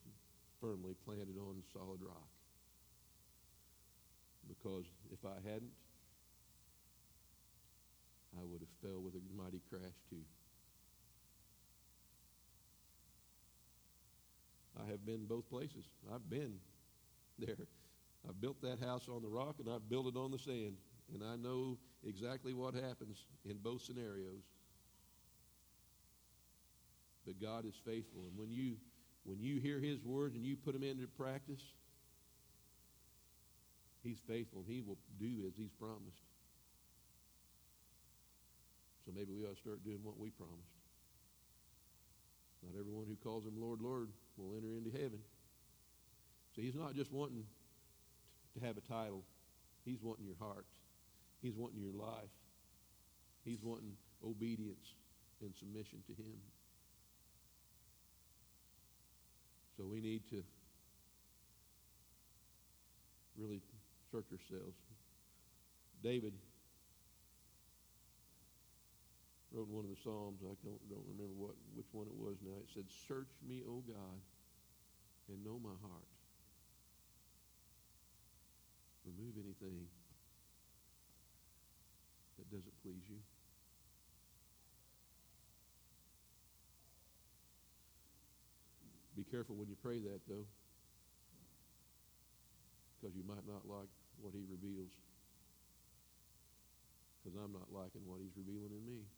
firmly 0.61 0.95
planted 1.05 1.37
on 1.39 1.63
solid 1.73 2.01
rock. 2.03 2.29
Because 4.49 4.85
if 5.13 5.25
I 5.25 5.37
hadn't, 5.45 5.73
I 8.39 8.45
would 8.45 8.61
have 8.61 8.91
fell 8.91 9.01
with 9.01 9.15
a 9.15 9.43
mighty 9.43 9.61
crash 9.69 9.97
too. 10.11 10.25
I 14.79 14.91
have 14.91 15.05
been 15.07 15.25
both 15.25 15.49
places. 15.49 15.87
I've 16.13 16.29
been 16.29 16.55
there. 17.39 17.67
I've 18.29 18.41
built 18.41 18.61
that 18.63 18.79
house 18.81 19.09
on 19.09 19.23
the 19.23 19.29
rock 19.29 19.57
and 19.59 19.69
I've 19.69 19.89
built 19.89 20.07
it 20.07 20.17
on 20.17 20.31
the 20.31 20.39
sand. 20.39 20.77
And 21.15 21.23
I 21.23 21.37
know 21.37 21.79
exactly 22.07 22.53
what 22.53 22.75
happens 22.75 23.25
in 23.49 23.57
both 23.59 23.83
scenarios. 23.83 24.43
But 27.25 27.41
God 27.41 27.65
is 27.65 27.75
faithful. 27.85 28.27
And 28.29 28.37
when 28.37 28.51
you 28.51 28.77
when 29.27 29.41
you 29.41 29.61
hear 29.61 29.81
his 29.81 30.03
words 30.05 30.37
and 30.37 30.45
you 30.45 30.57
put 30.57 30.73
them 30.73 30.85
into 30.85 31.07
practice, 31.07 31.61
he's 34.03 34.19
faithful 34.29 34.61
and 34.61 34.69
he 34.69 34.81
will 34.81 34.99
do 35.19 35.45
as 35.47 35.53
he's 35.57 35.73
promised. 35.79 36.23
So 39.05 39.13
maybe 39.15 39.33
we 39.33 39.45
ought 39.45 39.55
to 39.55 39.61
start 39.61 39.85
doing 39.85 39.99
what 40.03 40.19
we 40.19 40.31
promised. 40.31 40.75
Not 42.63 42.79
everyone 42.79 43.07
who 43.07 43.17
calls 43.17 43.45
him 43.45 43.55
Lord, 43.61 43.81
Lord 43.81 44.09
will 44.37 44.57
enter 44.57 44.75
into 44.77 44.91
heaven. 44.91 45.19
So 46.55 46.63
he's 46.63 46.75
not 46.75 46.95
just 46.95 47.13
wanting 47.13 47.45
to 48.59 48.67
have 48.67 48.77
a 48.77 48.81
title. 48.81 49.23
He's 49.85 50.03
wanting 50.03 50.25
your 50.25 50.39
heart. 50.41 50.67
He's 51.43 51.55
wanting 51.55 51.81
your 51.81 51.93
life. 51.93 52.33
He's 53.45 53.63
wanting 53.63 53.93
obedience 54.25 54.95
and 55.41 55.55
submission 55.59 56.03
to 56.07 56.13
him. 56.13 56.35
So 59.77 59.85
we 59.85 60.01
need 60.01 60.23
to 60.31 60.43
really 63.37 63.61
search 64.11 64.27
ourselves. 64.33 64.77
David 66.03 66.33
wrote 69.53 69.69
one 69.69 69.85
of 69.85 69.91
the 69.91 70.01
Psalms. 70.03 70.41
I 70.43 70.57
don't, 70.65 70.81
don't 70.89 71.05
remember 71.09 71.35
what 71.37 71.55
which 71.75 71.87
one 71.93 72.07
it 72.07 72.17
was 72.17 72.37
now. 72.45 72.57
It 72.61 72.69
said, 72.73 72.85
Search 73.09 73.33
me, 73.47 73.63
O 73.69 73.85
God, 73.87 74.21
and 75.29 75.45
know 75.45 75.59
my 75.63 75.77
heart. 75.83 76.09
Remove 79.05 79.37
anything 79.37 79.87
that 82.39 82.51
doesn't 82.51 82.75
please 82.83 83.05
you. 83.09 83.21
Be 89.17 89.25
careful 89.25 89.57
when 89.57 89.67
you 89.67 89.77
pray 89.83 89.99
that, 89.99 90.21
though, 90.29 90.45
because 93.01 93.17
you 93.17 93.25
might 93.25 93.49
not 93.49 93.65
like 93.65 93.89
what 94.21 94.35
he 94.35 94.45
reveals. 94.45 94.93
Because 97.25 97.41
I'm 97.41 97.53
not 97.53 97.73
liking 97.73 98.05
what 98.05 98.21
he's 98.21 98.37
revealing 98.37 98.77
in 98.77 98.85
me. 98.85 99.09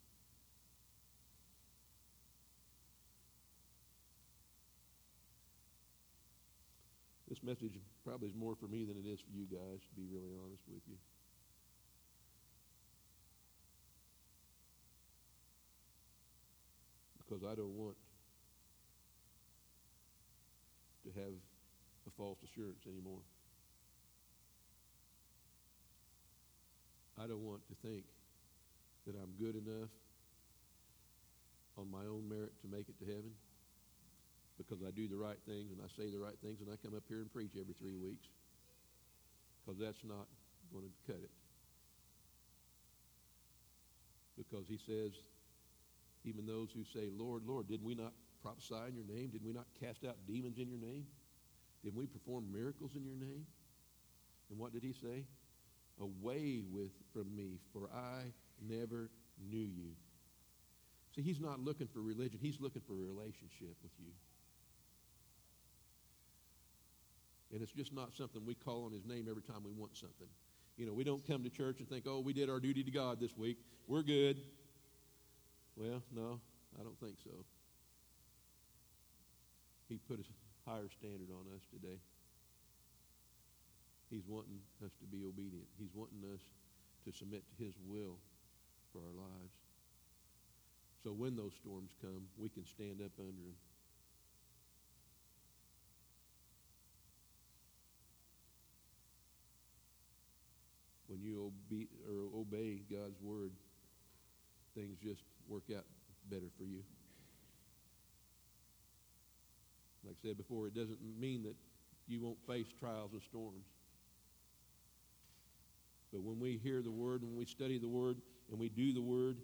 This 7.27 7.43
message 7.43 7.77
probably 8.05 8.29
is 8.29 8.35
more 8.35 8.55
for 8.55 8.67
me 8.67 8.85
than 8.85 8.95
it 8.95 9.05
is 9.05 9.19
for 9.19 9.35
you 9.35 9.45
guys, 9.51 9.83
to 9.83 9.93
be 9.99 10.07
really 10.09 10.31
honest 10.41 10.63
with 10.71 10.81
you. 10.87 10.95
Because 17.19 17.43
I 17.43 17.53
don't 17.53 17.75
want 17.75 17.95
to 21.09 21.19
have 21.19 21.33
a 22.07 22.11
false 22.17 22.37
assurance 22.45 22.85
anymore. 22.85 23.25
I 27.17 27.27
don't 27.27 27.43
want 27.43 27.61
to 27.67 27.75
think 27.83 28.05
that 29.05 29.15
I'm 29.17 29.33
good 29.41 29.57
enough 29.57 29.89
on 31.77 31.91
my 31.91 32.05
own 32.05 32.29
merit 32.29 32.53
to 32.61 32.67
make 32.69 32.87
it 32.87 32.95
to 32.99 33.05
heaven 33.05 33.33
because 34.57 34.79
I 34.85 34.91
do 34.91 35.07
the 35.07 35.17
right 35.17 35.39
things 35.47 35.71
and 35.71 35.79
I 35.83 35.89
say 35.95 36.11
the 36.11 36.19
right 36.19 36.35
things 36.43 36.59
and 36.61 36.69
I 36.71 36.75
come 36.83 36.95
up 36.95 37.03
here 37.07 37.19
and 37.19 37.31
preach 37.31 37.51
every 37.59 37.73
three 37.79 37.95
weeks 37.95 38.27
because 39.59 39.79
that's 39.79 40.03
not 40.03 40.27
going 40.71 40.85
to 40.85 40.93
cut 41.07 41.19
it. 41.23 41.31
Because 44.37 44.67
he 44.67 44.79
says, 44.87 45.11
even 46.23 46.45
those 46.45 46.69
who 46.75 46.83
say, 46.93 47.09
Lord, 47.11 47.43
Lord, 47.45 47.67
did 47.67 47.83
we 47.83 47.95
not 47.95 48.13
prophesy 48.41 48.75
in 48.87 48.95
your 48.95 49.05
name? 49.05 49.29
Did 49.29 49.43
we 49.43 49.53
not 49.53 49.65
cast 49.79 50.05
out 50.05 50.15
demons 50.27 50.57
in 50.57 50.69
your 50.69 50.79
name? 50.79 51.05
Did 51.83 51.95
we 51.95 52.05
perform 52.05 52.51
miracles 52.51 52.91
in 52.95 53.03
your 53.05 53.15
name? 53.15 53.45
And 54.49 54.59
what 54.59 54.73
did 54.73 54.83
he 54.83 54.93
say? 54.93 55.25
Away 56.01 56.61
with 56.71 56.91
from 57.13 57.35
me, 57.35 57.59
for 57.73 57.89
I 57.93 58.23
never 58.67 59.09
knew 59.49 59.57
you. 59.57 59.91
See, 61.15 61.21
he's 61.21 61.39
not 61.39 61.59
looking 61.59 61.87
for 61.87 62.01
religion. 62.01 62.39
He's 62.41 62.59
looking 62.59 62.81
for 62.87 62.93
a 62.93 63.05
relationship 63.05 63.75
with 63.83 63.91
you. 63.97 64.11
And 67.51 67.61
it's 67.61 67.71
just 67.71 67.93
not 67.93 68.15
something 68.15 68.45
we 68.45 68.53
call 68.53 68.85
on 68.85 68.91
his 68.91 69.05
name 69.05 69.27
every 69.29 69.41
time 69.41 69.63
we 69.65 69.71
want 69.71 69.97
something. 69.97 70.27
You 70.77 70.85
know, 70.85 70.93
we 70.93 71.03
don't 71.03 71.25
come 71.27 71.43
to 71.43 71.49
church 71.49 71.79
and 71.79 71.89
think, 71.89 72.05
oh, 72.07 72.19
we 72.19 72.31
did 72.31 72.49
our 72.49 72.59
duty 72.59 72.83
to 72.83 72.91
God 72.91 73.19
this 73.19 73.35
week. 73.35 73.57
We're 73.87 74.03
good. 74.03 74.37
Well, 75.75 76.03
no, 76.15 76.39
I 76.79 76.83
don't 76.83 76.99
think 76.99 77.15
so. 77.23 77.31
He 79.89 79.97
put 79.97 80.19
a 80.19 80.69
higher 80.69 80.87
standard 80.87 81.33
on 81.33 81.49
us 81.55 81.65
today. 81.73 81.97
He's 84.09 84.23
wanting 84.27 84.61
us 84.85 84.91
to 85.01 85.05
be 85.05 85.25
obedient. 85.25 85.67
He's 85.77 85.93
wanting 85.93 86.23
us 86.33 86.41
to 87.05 87.11
submit 87.11 87.43
to 87.49 87.63
his 87.63 87.73
will 87.85 88.17
for 88.93 88.99
our 88.99 89.15
lives. 89.17 89.53
So 91.03 91.11
when 91.11 91.35
those 91.35 91.53
storms 91.61 91.91
come, 92.01 92.29
we 92.37 92.49
can 92.49 92.65
stand 92.65 93.01
up 93.01 93.11
under 93.17 93.31
them 93.31 93.57
when 101.09 101.21
you 101.23 101.51
obey, 101.51 101.87
or 102.07 102.39
obey 102.39 102.81
God's 102.89 103.19
word, 103.21 103.51
things 104.75 104.97
just 105.03 105.23
work 105.47 105.63
out 105.75 105.85
better 106.29 106.49
for 106.57 106.63
you. 106.65 106.83
Like 110.09 110.17
I 110.23 110.27
said 110.27 110.37
before, 110.37 110.65
it 110.65 110.73
doesn't 110.73 110.97
mean 111.19 111.43
that 111.43 111.55
you 112.07 112.19
won't 112.19 112.39
face 112.47 112.65
trials 112.79 113.11
and 113.13 113.21
storms. 113.21 113.65
But 116.11 116.23
when 116.23 116.39
we 116.39 116.57
hear 116.57 116.81
the 116.81 116.89
word, 116.89 117.21
when 117.21 117.35
we 117.35 117.45
study 117.45 117.77
the 117.77 117.87
word, 117.87 118.17
and 118.49 118.59
we 118.59 118.69
do 118.69 118.91
the 118.91 119.03
word, 119.03 119.37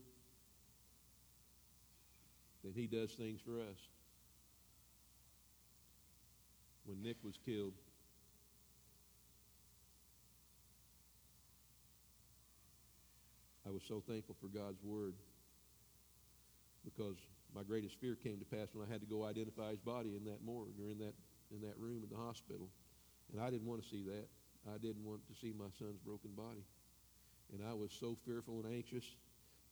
then 2.64 2.74
he 2.74 2.88
does 2.88 3.12
things 3.12 3.40
for 3.46 3.60
us. 3.60 3.78
When 6.86 7.04
Nick 7.04 7.18
was 7.24 7.38
killed, 7.46 7.74
I 13.68 13.70
was 13.70 13.84
so 13.88 14.02
thankful 14.08 14.36
for 14.42 14.48
God's 14.48 14.82
word 14.84 15.14
because 16.84 17.18
my 17.56 17.64
greatest 17.64 17.96
fear 18.00 18.16
came 18.16 18.38
to 18.38 18.46
pass 18.46 18.68
when 18.74 18.86
I 18.86 18.92
had 18.92 19.00
to 19.02 19.08
go 19.08 19.24
identify 19.24 19.72
his 19.72 19.80
body 19.80 20.16
in 20.16 20.26
that 20.26 20.44
morgue 20.44 20.76
or 20.80 20.90
in 20.90 21.00
that 21.00 21.16
in 21.54 21.62
that 21.62 21.78
room 21.80 22.04
in 22.04 22.10
the 22.10 22.22
hospital. 22.22 22.68
And 23.32 23.42
I 23.42 23.50
didn't 23.50 23.68
want 23.68 23.82
to 23.82 23.88
see 23.88 24.04
that. 24.04 24.28
I 24.68 24.78
didn't 24.78 25.06
want 25.06 25.22
to 25.28 25.36
see 25.40 25.54
my 25.58 25.70
son's 25.78 26.00
broken 26.04 26.32
body. 26.36 26.66
And 27.54 27.62
I 27.66 27.74
was 27.74 27.96
so 27.98 28.18
fearful 28.26 28.62
and 28.64 28.74
anxious. 28.74 29.16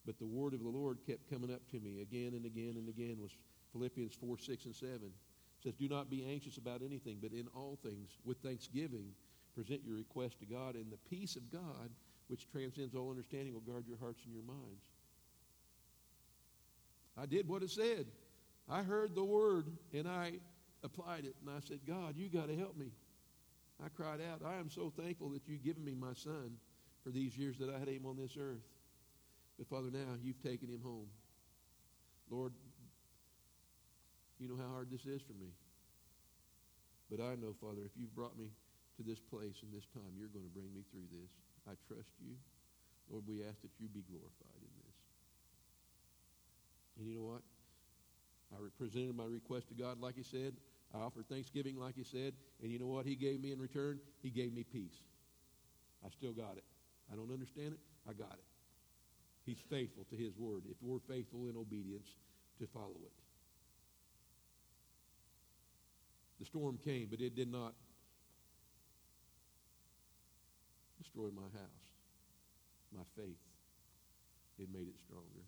But 0.06 0.18
the 0.18 0.26
word 0.26 0.54
of 0.54 0.62
the 0.62 0.68
Lord 0.68 0.98
kept 1.06 1.28
coming 1.30 1.52
up 1.52 1.66
to 1.70 1.80
me 1.80 2.00
again 2.00 2.34
and 2.34 2.46
again 2.46 2.74
and 2.76 2.88
again 2.88 3.16
was 3.20 3.36
Philippians 3.72 4.14
4, 4.14 4.38
6, 4.38 4.64
and 4.66 4.74
7. 4.74 4.94
It 4.94 5.12
says, 5.62 5.74
Do 5.74 5.88
not 5.88 6.10
be 6.10 6.24
anxious 6.24 6.58
about 6.58 6.82
anything, 6.82 7.18
but 7.20 7.32
in 7.32 7.48
all 7.54 7.78
things, 7.82 8.18
with 8.24 8.38
thanksgiving, 8.38 9.06
present 9.54 9.80
your 9.84 9.96
request 9.96 10.38
to 10.40 10.46
God, 10.46 10.74
and 10.74 10.92
the 10.92 10.98
peace 11.10 11.36
of 11.36 11.50
God, 11.50 11.90
which 12.28 12.48
transcends 12.50 12.94
all 12.94 13.10
understanding, 13.10 13.52
will 13.52 13.60
guard 13.60 13.86
your 13.86 13.98
hearts 13.98 14.22
and 14.24 14.32
your 14.32 14.44
minds. 14.44 14.84
I 17.20 17.26
did 17.26 17.48
what 17.48 17.62
it 17.62 17.70
said. 17.70 18.06
I 18.68 18.82
heard 18.82 19.14
the 19.14 19.24
word 19.24 19.66
and 19.92 20.08
I 20.08 20.32
applied 20.82 21.24
it. 21.24 21.34
And 21.40 21.54
I 21.54 21.60
said, 21.66 21.80
God, 21.86 22.16
you 22.16 22.28
got 22.28 22.48
to 22.48 22.56
help 22.56 22.76
me. 22.76 22.92
I 23.84 23.88
cried 23.88 24.20
out, 24.20 24.42
I 24.44 24.58
am 24.58 24.70
so 24.70 24.92
thankful 24.96 25.30
that 25.30 25.46
you've 25.46 25.64
given 25.64 25.84
me 25.84 25.94
my 25.94 26.12
son 26.14 26.56
for 27.02 27.10
these 27.10 27.36
years 27.36 27.58
that 27.58 27.68
I 27.68 27.78
had 27.78 27.88
him 27.88 28.06
on 28.06 28.16
this 28.16 28.36
earth. 28.38 28.62
But 29.58 29.68
Father, 29.68 29.90
now 29.92 30.16
you've 30.22 30.42
taken 30.42 30.68
him 30.68 30.80
home. 30.82 31.06
Lord, 32.30 32.52
you 34.38 34.48
know 34.48 34.56
how 34.56 34.72
hard 34.72 34.90
this 34.90 35.06
is 35.06 35.22
for 35.22 35.34
me. 35.34 35.52
But 37.10 37.20
I 37.20 37.34
know, 37.34 37.54
Father, 37.60 37.82
if 37.84 37.92
you've 37.96 38.14
brought 38.14 38.38
me 38.38 38.50
to 38.96 39.02
this 39.02 39.18
place 39.18 39.62
and 39.62 39.72
this 39.74 39.86
time, 39.92 40.14
you're 40.16 40.32
going 40.32 40.46
to 40.46 40.54
bring 40.54 40.72
me 40.74 40.82
through 40.90 41.06
this. 41.10 41.30
I 41.66 41.74
trust 41.86 42.10
you. 42.22 42.34
Lord, 43.10 43.24
we 43.26 43.42
ask 43.42 43.60
that 43.62 43.74
you 43.78 43.88
be 43.88 44.02
glorified. 44.08 44.53
And 46.98 47.08
you 47.08 47.16
know 47.16 47.24
what? 47.24 47.42
I 48.52 48.56
presented 48.78 49.16
my 49.16 49.24
request 49.24 49.68
to 49.68 49.74
God 49.74 50.00
like 50.00 50.16
he 50.16 50.22
said. 50.22 50.54
I 50.94 50.98
offered 50.98 51.28
thanksgiving 51.28 51.76
like 51.76 51.96
he 51.96 52.04
said. 52.04 52.34
And 52.62 52.70
you 52.70 52.78
know 52.78 52.86
what 52.86 53.06
he 53.06 53.16
gave 53.16 53.40
me 53.40 53.52
in 53.52 53.58
return? 53.58 53.98
He 54.22 54.30
gave 54.30 54.52
me 54.52 54.64
peace. 54.64 55.02
I 56.04 56.10
still 56.10 56.32
got 56.32 56.56
it. 56.56 56.64
I 57.12 57.16
don't 57.16 57.32
understand 57.32 57.74
it. 57.74 57.80
I 58.08 58.12
got 58.12 58.32
it. 58.32 58.44
He's 59.44 59.58
faithful 59.68 60.04
to 60.10 60.16
his 60.16 60.36
word. 60.36 60.62
If 60.70 60.76
we're 60.80 61.00
faithful 61.00 61.48
in 61.48 61.56
obedience 61.56 62.08
to 62.60 62.66
follow 62.66 63.00
it. 63.04 63.12
The 66.38 66.46
storm 66.46 66.78
came, 66.84 67.08
but 67.10 67.20
it 67.20 67.34
did 67.34 67.50
not 67.50 67.74
destroy 70.98 71.28
my 71.34 71.48
house, 71.52 71.86
my 72.94 73.02
faith. 73.16 73.38
It 74.58 74.68
made 74.72 74.88
it 74.88 74.98
stronger. 75.04 75.44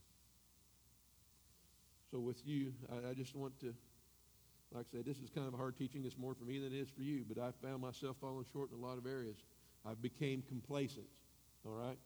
So 2.16 2.20
with 2.20 2.46
you, 2.46 2.72
I, 2.90 3.10
I 3.10 3.12
just 3.12 3.36
want 3.36 3.60
to, 3.60 3.74
like 4.72 4.86
I 4.90 4.96
said, 4.96 5.04
this 5.04 5.18
is 5.18 5.28
kind 5.28 5.46
of 5.46 5.52
a 5.52 5.58
hard 5.58 5.76
teaching. 5.76 6.02
It's 6.06 6.16
more 6.16 6.34
for 6.34 6.44
me 6.44 6.58
than 6.58 6.72
it 6.72 6.80
is 6.80 6.88
for 6.88 7.02
you, 7.02 7.26
but 7.28 7.38
I 7.38 7.50
found 7.62 7.82
myself 7.82 8.16
falling 8.22 8.46
short 8.54 8.70
in 8.72 8.78
a 8.78 8.80
lot 8.80 8.96
of 8.96 9.04
areas. 9.04 9.36
I 9.84 9.92
became 9.92 10.42
complacent, 10.48 11.04
all 11.66 11.72
right? 11.72 11.98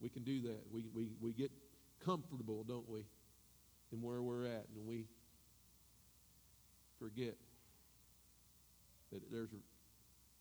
We 0.00 0.08
can 0.08 0.24
do 0.24 0.42
that. 0.42 0.58
We, 0.72 0.86
we, 0.92 1.10
we 1.20 1.32
get 1.32 1.52
comfortable, 2.04 2.64
don't 2.64 2.88
we, 2.90 3.04
in 3.92 4.02
where 4.02 4.20
we're 4.20 4.46
at, 4.46 4.66
and 4.74 4.84
we 4.84 5.04
forget 6.98 7.36
that 9.12 9.30
there's, 9.30 9.50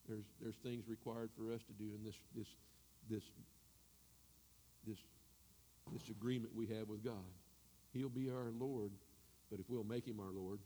there's, 0.09 0.25
there's 0.41 0.55
things 0.63 0.87
required 0.87 1.29
for 1.37 1.53
us 1.53 1.61
to 1.61 1.73
do 1.73 1.91
in 1.93 2.03
this, 2.03 2.15
this, 2.35 2.47
this, 3.07 3.23
this, 4.87 4.97
this 5.93 6.09
agreement 6.09 6.55
we 6.55 6.65
have 6.75 6.89
with 6.89 7.03
God. 7.03 7.13
He'll 7.97 8.09
be 8.09 8.29
our 8.29 8.51
Lord, 8.57 8.91
but 9.49 9.59
if 9.59 9.65
we'll 9.69 9.83
make 9.83 10.05
him 10.05 10.19
our 10.19 10.31
Lord, 10.31 10.59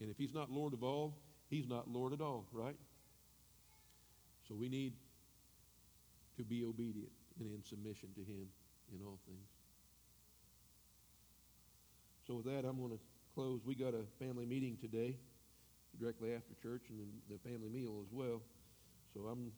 and 0.00 0.10
if 0.10 0.18
he's 0.18 0.34
not 0.34 0.50
Lord 0.50 0.74
of 0.74 0.84
all, 0.84 1.16
he's 1.48 1.66
not 1.66 1.88
Lord 1.88 2.12
at 2.12 2.20
all, 2.20 2.44
right? 2.52 2.76
So 4.46 4.54
we 4.54 4.68
need 4.68 4.92
to 6.36 6.44
be 6.44 6.64
obedient 6.64 7.12
and 7.40 7.50
in 7.50 7.62
submission 7.62 8.10
to 8.14 8.20
him 8.20 8.46
in 8.94 9.02
all 9.04 9.18
things. 9.26 9.48
So 12.26 12.34
with 12.34 12.46
that, 12.46 12.68
I'm 12.68 12.76
going 12.78 12.90
to 12.90 12.98
close. 13.34 13.60
We 13.64 13.74
got 13.74 13.94
a 13.94 14.04
family 14.18 14.44
meeting 14.44 14.76
today, 14.80 15.16
directly 15.98 16.34
after 16.34 16.54
church, 16.62 16.82
and 16.90 16.98
the 17.30 17.38
family 17.48 17.70
meal 17.70 18.02
as 18.04 18.12
well. 18.12 18.42
So 19.14 19.20
I'm 19.26 19.52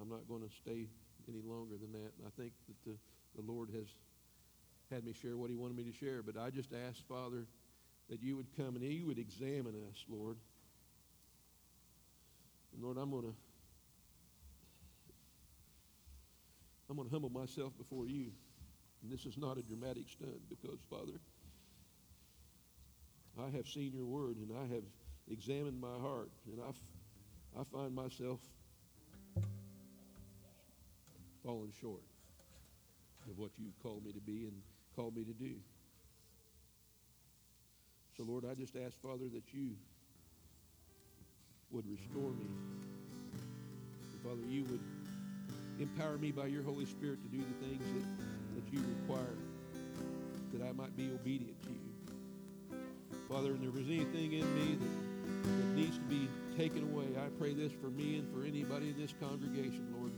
I'm 0.00 0.08
not 0.08 0.28
going 0.28 0.42
to 0.42 0.54
stay 0.54 0.86
any 1.28 1.42
longer 1.42 1.74
than 1.80 1.92
that. 1.92 2.12
I 2.24 2.30
think 2.38 2.52
that 2.68 2.76
the, 2.86 2.96
the 3.34 3.50
Lord 3.50 3.70
has 3.74 3.88
had 4.90 5.04
me 5.04 5.12
share 5.12 5.36
what 5.36 5.50
he 5.50 5.56
wanted 5.56 5.76
me 5.76 5.84
to 5.84 5.92
share. 5.92 6.22
But 6.22 6.36
I 6.36 6.50
just 6.50 6.70
asked, 6.88 7.02
Father, 7.08 7.46
that 8.08 8.22
you 8.22 8.36
would 8.36 8.46
come 8.56 8.76
and 8.76 8.82
you 8.82 9.06
would 9.06 9.18
examine 9.18 9.74
us, 9.90 10.04
Lord. 10.08 10.36
And 12.72 12.82
Lord, 12.82 12.96
I'm 12.96 13.10
going 13.10 13.24
to 13.24 13.34
I'm 16.90 16.96
going 16.96 17.06
to 17.06 17.12
humble 17.12 17.28
myself 17.28 17.76
before 17.76 18.06
you. 18.06 18.30
And 19.02 19.12
this 19.12 19.26
is 19.26 19.36
not 19.36 19.58
a 19.58 19.62
dramatic 19.62 20.08
stunt 20.08 20.40
because, 20.48 20.78
Father, 20.88 21.20
I 23.38 23.50
have 23.50 23.68
seen 23.68 23.92
your 23.92 24.06
word 24.06 24.36
and 24.38 24.50
I 24.56 24.74
have 24.74 24.84
examined 25.30 25.78
my 25.78 25.98
heart 26.00 26.30
and 26.50 26.60
I, 26.60 27.60
I 27.60 27.64
find 27.64 27.94
myself 27.94 28.40
falling 31.44 31.72
short 31.80 32.02
of 33.30 33.38
what 33.38 33.50
you've 33.58 33.78
called 33.82 34.04
me 34.04 34.12
to 34.12 34.20
be 34.20 34.46
and 34.46 34.62
called 34.98 35.14
me 35.14 35.22
to 35.22 35.32
do. 35.32 35.54
So, 38.16 38.24
Lord, 38.24 38.44
I 38.50 38.54
just 38.54 38.74
ask, 38.74 39.00
Father, 39.00 39.28
that 39.32 39.54
you 39.54 39.76
would 41.70 41.88
restore 41.88 42.32
me. 42.32 42.46
Father, 44.24 44.42
you 44.48 44.64
would 44.64 44.80
empower 45.78 46.18
me 46.18 46.32
by 46.32 46.46
your 46.46 46.64
Holy 46.64 46.84
Spirit 46.84 47.20
to 47.22 47.28
do 47.28 47.38
the 47.38 47.66
things 47.66 47.82
that, 47.94 48.56
that 48.56 48.72
you 48.72 48.82
require, 48.98 49.36
that 50.52 50.66
I 50.66 50.72
might 50.72 50.96
be 50.96 51.08
obedient 51.14 51.62
to 51.62 51.68
you. 51.68 52.78
Father, 53.28 53.52
if 53.52 53.60
there's 53.72 53.86
anything 53.86 54.32
in 54.32 54.54
me 54.56 54.74
that, 54.74 55.44
that 55.44 55.74
needs 55.76 55.96
to 55.96 56.04
be 56.04 56.28
taken 56.56 56.82
away, 56.90 57.06
I 57.24 57.28
pray 57.38 57.54
this 57.54 57.70
for 57.80 57.90
me 57.90 58.16
and 58.16 58.34
for 58.34 58.44
anybody 58.44 58.88
in 58.88 58.98
this 58.98 59.14
congregation, 59.20 59.94
Lord, 59.96 60.10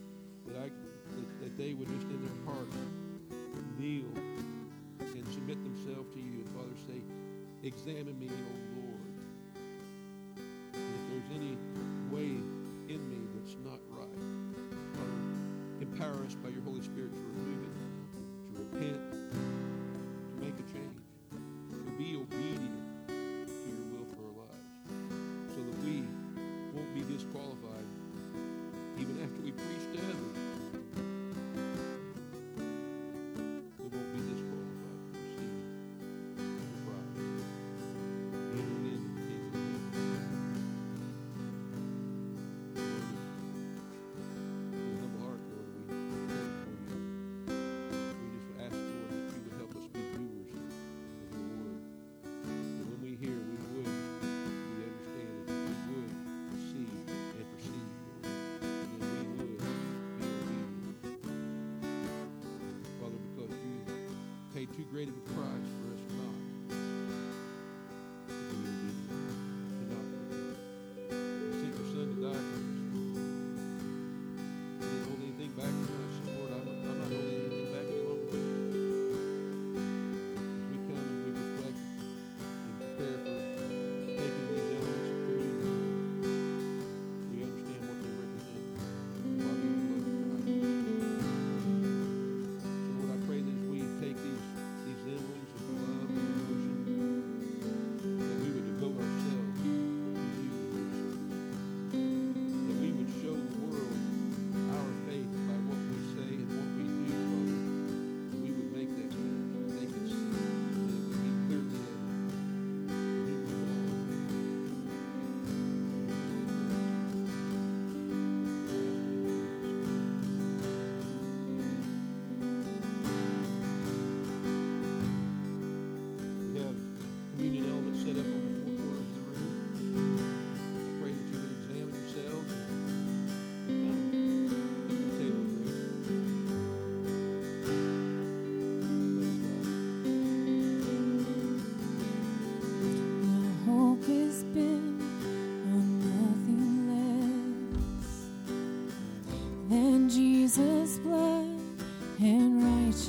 that 0.46 0.56
I 0.56 0.70
that, 0.70 1.40
that 1.42 1.58
they 1.58 1.74
would 1.74 1.88
just 1.88 2.06
in 2.06 2.22
their 2.22 2.54
heart 2.54 2.68
kneel 3.78 4.29
to 5.94 6.18
you. 6.18 6.40
And 6.40 6.48
Father, 6.50 6.76
say, 6.86 7.00
examine 7.62 8.18
me, 8.18 8.28
O 8.28 8.80
Lord. 8.80 8.89
Great 64.90 65.08
of 65.08 65.16
a 65.16 65.20
price 65.34 65.59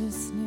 righteousness. 0.02 0.41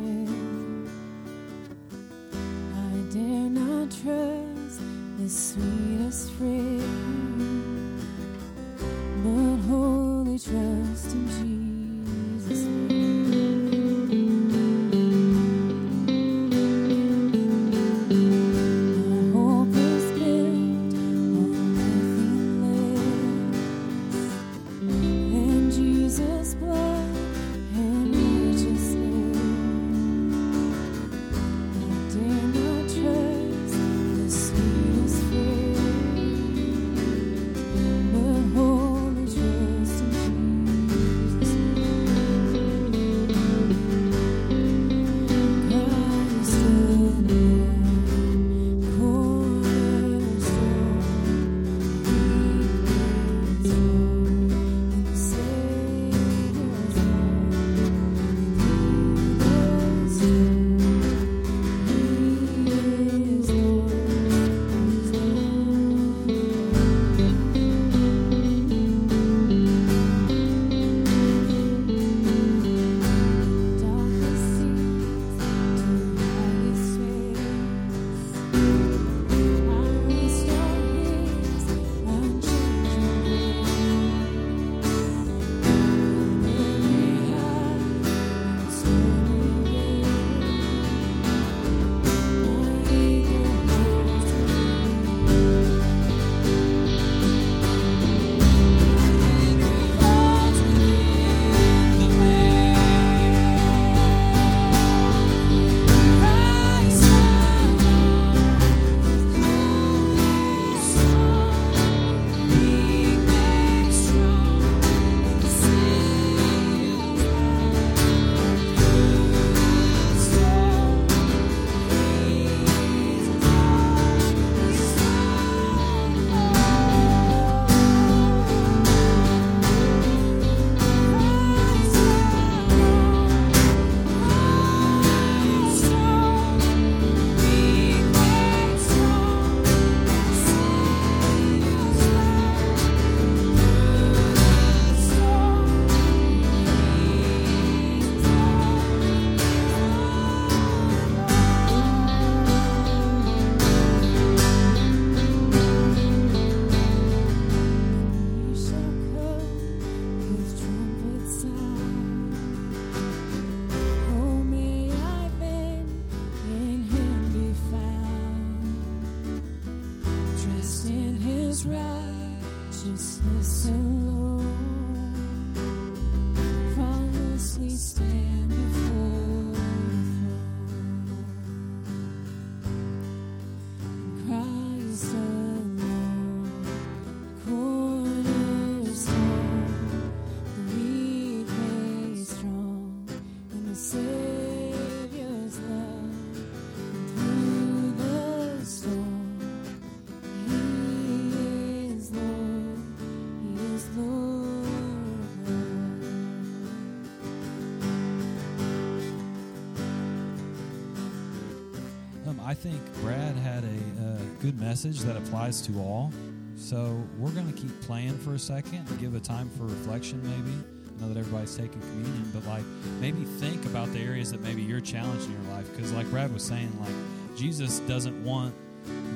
Good 214.45 214.61
message 214.61 214.99
that 214.99 215.17
applies 215.17 215.59
to 215.59 215.75
all. 215.79 216.11
So 216.55 217.03
we're 217.17 217.31
going 217.31 217.51
to 217.51 217.59
keep 217.59 217.81
playing 217.81 218.15
for 218.19 218.35
a 218.35 218.39
second 218.39 218.85
and 218.87 218.99
give 218.99 219.15
a 219.15 219.19
time 219.19 219.49
for 219.57 219.63
reflection, 219.63 220.21
maybe. 220.21 220.55
I 220.85 221.01
know 221.01 221.11
that 221.11 221.19
everybody's 221.19 221.57
taking 221.57 221.81
communion, 221.81 222.29
but 222.31 222.45
like 222.45 222.63
maybe 223.01 223.23
think 223.23 223.65
about 223.65 223.91
the 223.91 223.99
areas 223.99 224.31
that 224.31 224.41
maybe 224.41 224.61
you're 224.61 224.81
challenged 224.81 225.25
in 225.25 225.31
your 225.31 225.55
life. 225.55 225.67
Because, 225.71 225.91
like 225.93 226.07
Brad 226.11 226.31
was 226.31 226.43
saying, 226.43 226.71
like 226.79 226.93
Jesus 227.35 227.79
doesn't 227.79 228.23
want, 228.23 228.53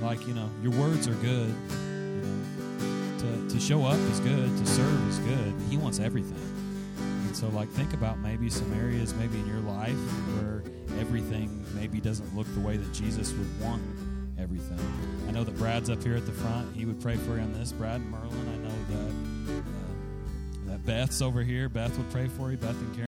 like, 0.01 0.27
you 0.27 0.33
know, 0.33 0.49
your 0.63 0.71
words 0.71 1.07
are 1.07 1.13
good. 1.15 1.53
You 1.69 2.21
know, 2.25 3.19
to, 3.19 3.49
to 3.53 3.59
show 3.59 3.85
up 3.85 3.99
is 4.09 4.19
good, 4.21 4.49
to 4.57 4.65
serve 4.65 5.09
is 5.09 5.19
good. 5.19 5.53
He 5.69 5.77
wants 5.77 5.99
everything. 5.99 6.41
And 7.27 7.37
so, 7.37 7.49
like, 7.49 7.69
think 7.69 7.93
about 7.93 8.17
maybe 8.17 8.49
some 8.49 8.73
areas, 8.73 9.13
maybe 9.13 9.37
in 9.37 9.47
your 9.47 9.59
life 9.59 9.93
where 10.39 10.63
everything 10.99 11.63
maybe 11.75 12.01
doesn't 12.01 12.35
look 12.35 12.51
the 12.55 12.61
way 12.61 12.77
that 12.77 12.91
Jesus 12.93 13.31
would 13.33 13.61
want 13.61 13.83
everything. 14.39 14.79
I 15.29 15.31
know 15.31 15.43
that 15.43 15.55
Brad's 15.59 15.91
up 15.91 16.01
here 16.01 16.15
at 16.15 16.25
the 16.25 16.31
front. 16.31 16.75
He 16.75 16.85
would 16.85 16.99
pray 16.99 17.15
for 17.15 17.35
you 17.35 17.41
on 17.41 17.53
this. 17.53 17.71
Brad 17.71 18.01
Merlin, 18.01 18.49
I 18.49 18.57
know 18.57 18.73
that 18.89 19.53
uh, 19.53 20.71
that 20.71 20.83
Beth's 20.87 21.21
over 21.21 21.43
here. 21.43 21.69
Beth 21.69 21.95
would 21.99 22.09
pray 22.09 22.27
for 22.27 22.49
you. 22.49 22.57
Beth 22.57 22.71
and 22.71 22.95
Karen. 22.95 23.05